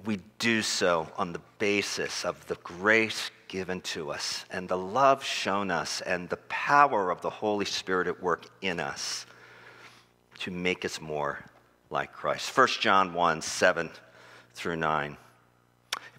we 0.06 0.20
do 0.40 0.62
so 0.62 1.08
on 1.18 1.34
the 1.34 1.42
basis 1.60 2.26
of 2.26 2.46
the 2.48 2.56
grace 2.64 3.30
given 3.48 3.82
to 3.82 4.12
us 4.12 4.46
and 4.50 4.68
the 4.68 4.78
love 4.78 5.24
shown 5.24 5.70
us 5.70 6.02
and 6.02 6.30
the 6.30 6.38
power 6.38 7.12
of 7.12 7.22
the 7.22 7.30
Holy 7.30 7.66
Spirit 7.66 8.08
at 8.08 8.22
work 8.22 8.46
in 8.62 8.80
us 8.80 9.26
to 10.40 10.50
make 10.50 10.86
us 10.86 11.02
more 11.02 11.44
like 11.90 12.14
Christ. 12.14 12.56
1 12.58 12.68
John 12.80 13.14
1 13.14 13.42
7 13.42 13.90
through 14.54 14.78
9. 14.78 15.18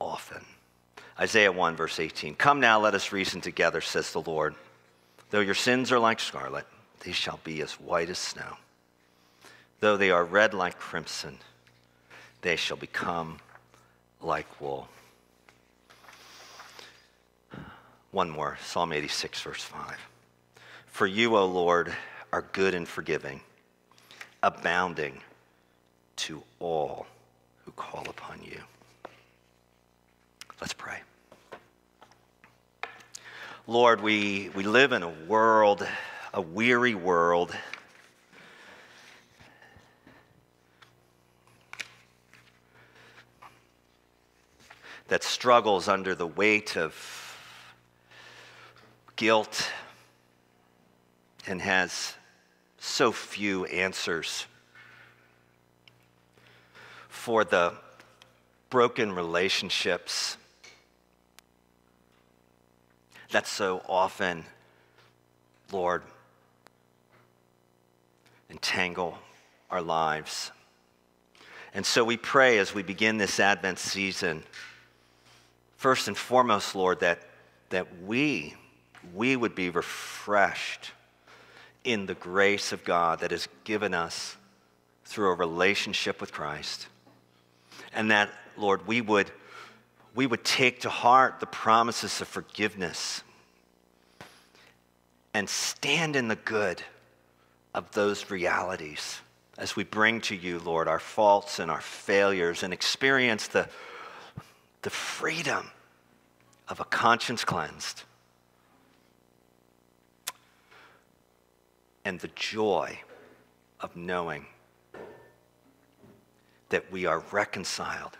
often. 0.00 0.44
Isaiah 1.18 1.52
1, 1.52 1.76
verse 1.76 1.98
18 1.98 2.34
Come 2.36 2.60
now, 2.60 2.80
let 2.80 2.94
us 2.94 3.12
reason 3.12 3.40
together, 3.40 3.80
says 3.80 4.12
the 4.12 4.20
Lord. 4.20 4.54
Though 5.30 5.40
your 5.40 5.54
sins 5.54 5.92
are 5.92 5.98
like 5.98 6.20
scarlet, 6.20 6.66
they 7.00 7.12
shall 7.12 7.40
be 7.44 7.60
as 7.60 7.72
white 7.74 8.08
as 8.08 8.18
snow. 8.18 8.56
Though 9.80 9.96
they 9.96 10.10
are 10.10 10.24
red 10.24 10.54
like 10.54 10.78
crimson, 10.78 11.38
they 12.42 12.56
shall 12.56 12.76
become 12.76 13.38
like 14.20 14.60
wool. 14.60 14.88
One 18.10 18.30
more 18.30 18.58
Psalm 18.64 18.92
86, 18.92 19.42
verse 19.42 19.62
5. 19.62 19.96
For 20.86 21.06
you, 21.06 21.36
O 21.36 21.44
Lord, 21.46 21.94
are 22.32 22.42
good 22.52 22.74
and 22.74 22.88
forgiving, 22.88 23.40
abounding 24.42 25.20
to 26.16 26.42
all 26.58 27.06
who 27.64 27.72
call 27.72 28.08
upon 28.08 28.42
you. 28.42 28.60
Let's 30.60 30.72
pray. 30.72 30.98
Lord, 33.68 34.00
we, 34.00 34.50
we 34.56 34.64
live 34.64 34.90
in 34.90 35.04
a 35.04 35.08
world, 35.08 35.86
a 36.34 36.40
weary 36.40 36.96
world 36.96 37.54
that 45.06 45.22
struggles 45.22 45.86
under 45.86 46.16
the 46.16 46.26
weight 46.26 46.76
of 46.76 47.36
guilt 49.14 49.70
and 51.46 51.62
has 51.62 52.14
so 52.78 53.12
few 53.12 53.64
answers 53.66 54.46
for 57.08 57.44
the 57.44 57.74
broken 58.70 59.12
relationships 59.12 60.36
that 63.30 63.46
so 63.46 63.82
often, 63.88 64.44
Lord, 65.72 66.02
entangle 68.50 69.18
our 69.70 69.82
lives. 69.82 70.50
And 71.74 71.84
so 71.84 72.04
we 72.04 72.16
pray 72.16 72.58
as 72.58 72.74
we 72.74 72.82
begin 72.82 73.18
this 73.18 73.38
Advent 73.38 73.78
season 73.78 74.42
First 75.78 76.08
and 76.08 76.16
foremost, 76.16 76.74
Lord, 76.74 77.00
that, 77.00 77.20
that 77.70 78.02
we, 78.02 78.56
we 79.14 79.36
would 79.36 79.54
be 79.54 79.70
refreshed 79.70 80.90
in 81.84 82.06
the 82.06 82.16
grace 82.16 82.72
of 82.72 82.84
God 82.84 83.20
that 83.20 83.30
is 83.30 83.48
given 83.62 83.94
us 83.94 84.36
through 85.04 85.30
a 85.30 85.34
relationship 85.34 86.20
with 86.20 86.32
Christ. 86.32 86.88
And 87.92 88.10
that, 88.10 88.28
Lord, 88.56 88.88
we 88.88 89.00
would, 89.00 89.30
we 90.18 90.26
would 90.26 90.42
take 90.42 90.80
to 90.80 90.88
heart 90.90 91.38
the 91.38 91.46
promises 91.46 92.20
of 92.20 92.26
forgiveness 92.26 93.22
and 95.32 95.48
stand 95.48 96.16
in 96.16 96.26
the 96.26 96.34
good 96.34 96.82
of 97.72 97.88
those 97.92 98.28
realities 98.28 99.20
as 99.58 99.76
we 99.76 99.84
bring 99.84 100.20
to 100.20 100.34
you, 100.34 100.58
Lord, 100.58 100.88
our 100.88 100.98
faults 100.98 101.60
and 101.60 101.70
our 101.70 101.80
failures 101.80 102.64
and 102.64 102.72
experience 102.72 103.46
the 103.46 103.68
the 104.82 104.90
freedom 104.90 105.70
of 106.66 106.80
a 106.80 106.84
conscience 106.84 107.44
cleansed 107.44 108.02
and 112.04 112.18
the 112.18 112.30
joy 112.34 112.98
of 113.78 113.94
knowing 113.94 114.46
that 116.70 116.90
we 116.90 117.06
are 117.06 117.20
reconciled 117.30 118.18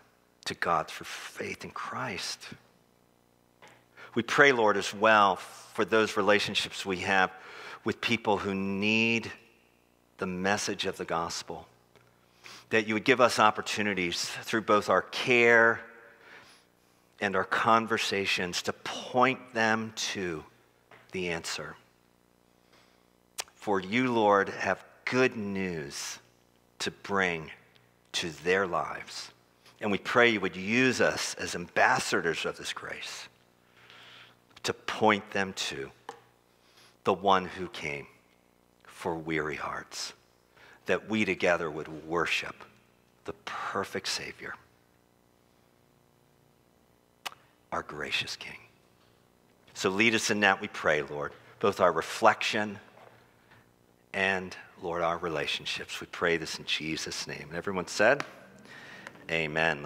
to 0.49 0.55
God 0.55 0.89
through 0.89 1.07
faith 1.07 1.65
in 1.65 1.71
Christ. 1.71 2.41
We 4.15 4.23
pray, 4.23 4.53
Lord, 4.53 4.77
as 4.77 4.93
well 4.93 5.37
for 5.37 5.85
those 5.85 6.17
relationships 6.17 6.85
we 6.85 6.99
have 6.99 7.31
with 7.85 8.01
people 8.01 8.39
who 8.39 8.55
need 8.55 9.31
the 10.17 10.27
message 10.27 10.87
of 10.87 10.97
the 10.97 11.05
gospel. 11.05 11.67
That 12.71 12.87
you 12.87 12.95
would 12.95 13.05
give 13.05 13.21
us 13.21 13.39
opportunities 13.39 14.25
through 14.25 14.63
both 14.63 14.89
our 14.89 15.03
care 15.03 15.81
and 17.21 17.37
our 17.37 17.45
conversations 17.45 18.63
to 18.63 18.73
point 18.73 19.55
them 19.55 19.93
to 19.97 20.45
the 21.13 21.31
answer 21.31 21.77
For 23.55 23.81
you, 23.81 24.13
Lord, 24.13 24.49
have 24.49 24.85
good 25.05 25.37
news 25.37 26.19
to 26.81 26.91
bring 26.91 27.51
to 28.13 28.31
their 28.31 28.67
lives. 28.67 29.31
And 29.81 29.93
we 29.93 29.99
pray 29.99 30.31
you 30.31 30.41
would 30.41 30.57
use 30.57 31.01
us 31.01 31.35
as 31.35 31.55
ambassadors 31.55 32.45
of 32.45 32.57
this 32.57 32.73
grace 32.73 33.29
to 34.65 34.73
point 34.73 35.31
them 35.31 35.53
to 35.55 35.91
the 37.05 37.13
one 37.13 37.45
who 37.45 37.69
came 37.69 38.07
for 38.85 39.15
weary 39.15 39.55
hearts, 39.55 40.13
that 40.87 41.09
we 41.09 41.25
together 41.25 41.71
would 41.71 42.07
worship 42.07 42.57
the 43.25 43.33
perfect 43.45 44.09
Savior, 44.09 44.55
our 47.71 47.83
gracious 47.83 48.35
King. 48.35 48.59
So 49.75 49.91
lead 49.91 50.15
us 50.17 50.31
in 50.31 50.41
that, 50.41 50.61
we 50.61 50.67
pray, 50.69 51.03
Lord, 51.03 51.33
both 51.61 51.81
our 51.81 51.93
reflection 51.93 52.81
and, 54.13 54.57
Lord, 54.83 55.03
our 55.03 55.19
relationships. 55.19 56.01
We 56.01 56.09
pray 56.09 56.37
this 56.37 56.59
in 56.59 56.65
Jesus' 56.65 57.29
name. 57.29 57.47
And 57.49 57.57
everyone 57.57 57.87
said, 57.87 58.25
Amen. 59.31 59.77